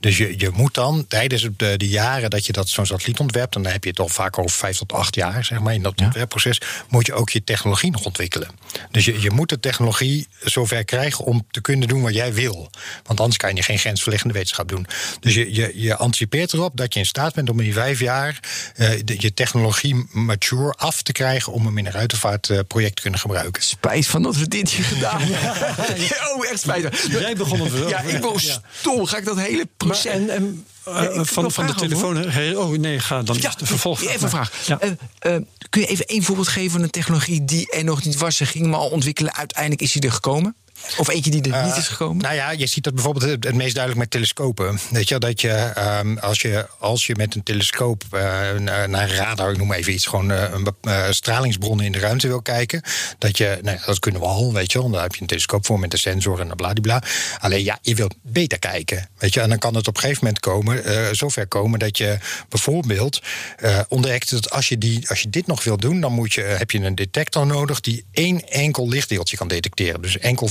[0.00, 3.54] Dus je, je moet dan tijdens de, de jaren dat je dat zo'n satelliet ontwerpt,
[3.54, 5.82] en dan heb je het al vaak over vijf tot acht jaar, zeg maar, in
[5.82, 8.48] dat ontwerpproces, moet je ook je technologie nog ontwikkelen.
[8.90, 12.70] Dus je, je moet de technologie zover krijgen om te kunnen doen wat jij wil.
[13.04, 14.86] Want anders kan je geen grensverleggende wetenschap doen.
[15.20, 18.00] Dus je, je, je anticipeert erop dat je in staat bent om in die vijf
[18.00, 18.40] jaar
[18.76, 23.20] eh, de- je technologie mature af te krijgen om hem in een ruimtevaartproject te kunnen
[23.20, 23.62] gebruiken.
[23.62, 25.94] Spijt van dat we dit hier gedaan hebben.
[26.36, 27.06] oh, echt spijt.
[27.10, 27.88] Jij begon het wel.
[27.88, 28.62] Ja, ik Ja.
[28.72, 29.06] stom.
[29.06, 30.12] Ga ik dat hele Maar, proces...
[30.12, 32.24] en, en eh, heb van, van de telefoon.
[32.56, 34.02] Oh nee, ga dan Ja, de vervolg.
[34.02, 34.66] even een vraag.
[34.66, 34.80] Ja.
[34.80, 34.90] Eh,
[35.34, 38.36] eh, kun je even één voorbeeld geven van een technologie die er nog niet was?
[38.36, 39.34] Ze ging maar al ontwikkelen.
[39.34, 40.56] Uiteindelijk is hij er gekomen.
[40.96, 42.22] Of eentje die er niet is gekomen?
[42.22, 44.78] Nou ja, je ziet dat bijvoorbeeld het, het meest duidelijk met telescopen.
[44.90, 48.20] Weet je, dat je, ehm, als je als je met een telescoop eh,
[48.58, 52.28] naar, een radar, ik noem even iets, gewoon eh, een eh, stralingsbronnen in de ruimte
[52.28, 52.82] wil kijken.
[53.18, 54.90] Dat je, nou ja, dat kunnen we al, weet je wel.
[54.90, 57.02] Daar heb je een telescoop voor met een sensor en bladibla.
[57.38, 59.08] Alleen ja, je wilt beter kijken.
[59.18, 61.98] Weet je, en dan kan het op een gegeven moment komen, eh, zover komen dat
[61.98, 62.18] je
[62.48, 63.20] bijvoorbeeld
[63.56, 66.40] eh ontdekt dat als je, die, als je dit nog wil doen, dan moet je,
[66.40, 70.02] heb je een detector nodig die één enkel lichtdeeltje kan detecteren.
[70.02, 70.48] Dus enkel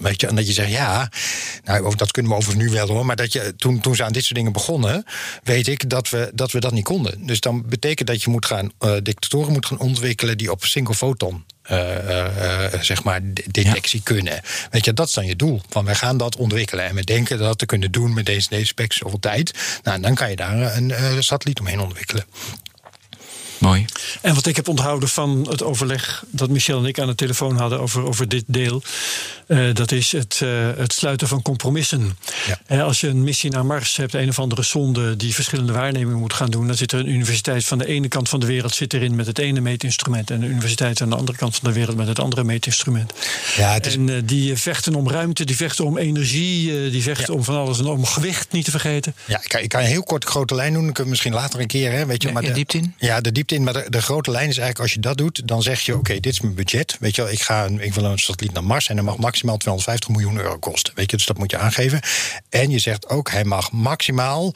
[0.00, 1.10] Weet je, en dat je zegt, ja,
[1.64, 3.06] nou, dat kunnen we overigens nu wel hoor.
[3.06, 5.04] Maar dat je, toen, toen ze aan dit soort dingen begonnen,
[5.42, 7.26] weet ik dat we dat, we dat niet konden.
[7.26, 10.94] Dus dan betekent dat je moet gaan, uh, dictatoren moet gaan ontwikkelen die op single
[10.94, 13.20] foton uh, uh, zeg maar
[13.50, 14.40] detectie kunnen.
[14.70, 15.60] Weet je, dat is dan je doel.
[15.68, 18.66] Van wij gaan dat ontwikkelen en we denken dat te kunnen doen met deze, deze
[18.66, 19.52] specs zoveel tijd.
[19.82, 22.24] Nou, dan kan je daar een satelliet omheen ontwikkelen.
[23.62, 23.84] Mooi.
[24.20, 27.56] En wat ik heb onthouden van het overleg dat Michel en ik aan de telefoon
[27.56, 28.82] hadden over, over dit deel,
[29.46, 32.18] uh, dat is het, uh, het sluiten van compromissen.
[32.46, 32.76] Ja.
[32.76, 36.18] Uh, als je een missie naar Mars hebt, een of andere zonde die verschillende waarnemingen
[36.18, 38.74] moet gaan doen, dan zit er een universiteit van de ene kant van de wereld
[38.74, 41.74] zit erin met het ene meetinstrument en een universiteit aan de andere kant van de
[41.74, 43.12] wereld met het andere meetinstrument.
[43.56, 43.94] Ja, het is...
[43.94, 47.38] En die vechten om ruimte, die vechten om energie, die vechten ja.
[47.38, 49.14] om van alles en om gewicht niet te vergeten.
[49.24, 51.60] Ja, ik kan, ik kan een heel kort grote lijn doen, ik kan misschien later
[51.60, 52.94] een keer, hè, weet je, ja, maar de, diepte in?
[52.98, 55.80] Ja, de diepte maar de, grote lijn is eigenlijk als je dat doet, dan zeg
[55.80, 56.96] je: oké, dit is mijn budget.
[57.00, 59.56] Weet je wel, ik, ga, ik wil een satelliet naar Mars en dat mag maximaal
[59.56, 60.92] 250 miljoen euro kosten.
[60.94, 62.00] Weet je, dus dat moet je aangeven.
[62.48, 64.54] En je zegt ook: hij mag maximaal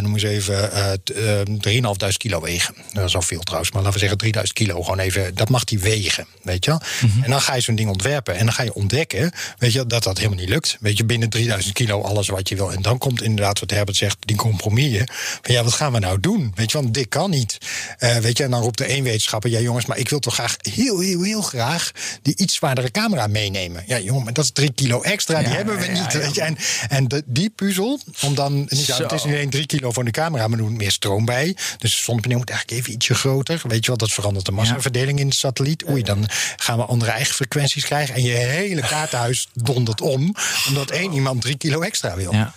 [0.00, 1.42] noem eens even, uh,
[1.74, 2.74] uh, 3.500 kilo wegen.
[2.92, 4.82] Dat is al veel trouwens, maar laten we zeggen 3000 kilo.
[4.82, 6.80] Gewoon even, dat mag die wegen, weet je wel.
[7.02, 7.22] Mm -hmm.
[7.22, 10.02] En dan ga je zo'n ding ontwerpen en dan ga je ontdekken, weet je, dat
[10.02, 10.76] dat helemaal niet lukt.
[10.80, 12.72] Weet je, binnen 3000 kilo alles wat je wil.
[12.72, 15.08] En dan komt inderdaad wat Herbert zegt, die compromissen.
[15.42, 16.52] Van ja, wat gaan we nou doen?
[16.54, 17.58] Weet je, want dit kan niet.
[17.98, 20.34] Uh, weet je, en dan roept de een wetenschapper, ja jongens, maar ik wil toch
[20.34, 21.90] graag heel, heel, heel graag
[22.22, 23.84] die iets zwaardere camera meenemen.
[23.86, 26.12] Ja, jongen, maar dat is drie kilo extra, die hebben we ja, niet.
[26.12, 26.40] Ja, weet je.
[26.40, 26.56] En,
[26.88, 30.10] en de, die puzzel, om dan, ja, het is niet één drie kilo voor de
[30.10, 31.56] camera, maar er moet meer stroom bij.
[31.78, 33.60] Dus het zonnepaneel moet eigenlijk even ietsje groter.
[33.62, 35.88] Weet je wel, dat verandert de massaverdeling in de satelliet.
[35.88, 38.14] Oei, dan gaan we andere eigen frequenties krijgen.
[38.14, 40.34] En je hele kaartenhuis dondert om,
[40.68, 42.32] omdat één iemand drie kilo extra wil.
[42.32, 42.54] Ja.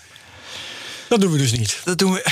[1.09, 1.81] Dat doen we dus niet.
[1.83, 2.25] Dat doen we.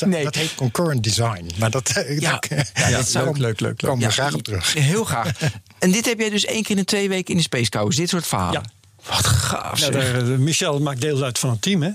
[0.06, 0.24] nee.
[0.24, 1.50] Dat heet concurrent design.
[1.56, 3.78] Maar dat, ja, dat, ja, dat zou leuk, leuk, leuk.
[3.78, 4.74] Komen we Ja, graag op terug.
[4.74, 5.30] Heel graag.
[5.78, 7.98] En dit heb jij dus één keer in de twee weken in de Space Coast.
[7.98, 8.62] Dit soort verhalen.
[8.62, 9.10] Ja.
[9.10, 9.80] Wat gaaf.
[9.80, 11.90] Daar, eh, Michel maakt deel uit van een team, hè?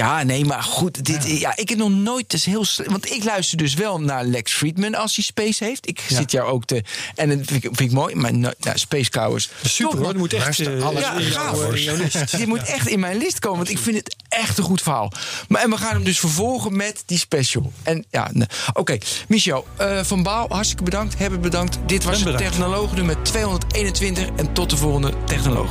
[0.00, 1.04] Ja, nee, maar goed.
[1.04, 1.56] Dit, ja.
[1.56, 2.22] ik heb nog nooit.
[2.22, 5.88] Het is heel, want ik luister dus wel naar Lex Friedman als hij Space heeft.
[5.88, 6.82] Ik zit jou ook te.
[7.14, 8.14] En dat vind ik, vind ik mooi.
[8.14, 9.50] Maar nou, Space Cows.
[9.64, 11.70] Super hoor, dat moet echt eh, alles Ja, gaaf.
[11.70, 12.36] list.
[12.36, 15.12] Die moet echt in mijn list komen, want ik vind het echt een goed verhaal.
[15.48, 17.72] Maar, en we gaan hem dus vervolgen met die special.
[17.82, 18.46] En ja, nee.
[18.72, 18.98] oké.
[19.28, 21.18] Michel, eh, Van Baal, hartstikke bedankt.
[21.18, 21.78] Hebben bedankt.
[21.86, 22.38] Dit was bedankt.
[22.38, 24.28] Technoloog nummer 221.
[24.36, 25.70] En tot de volgende Technoloog.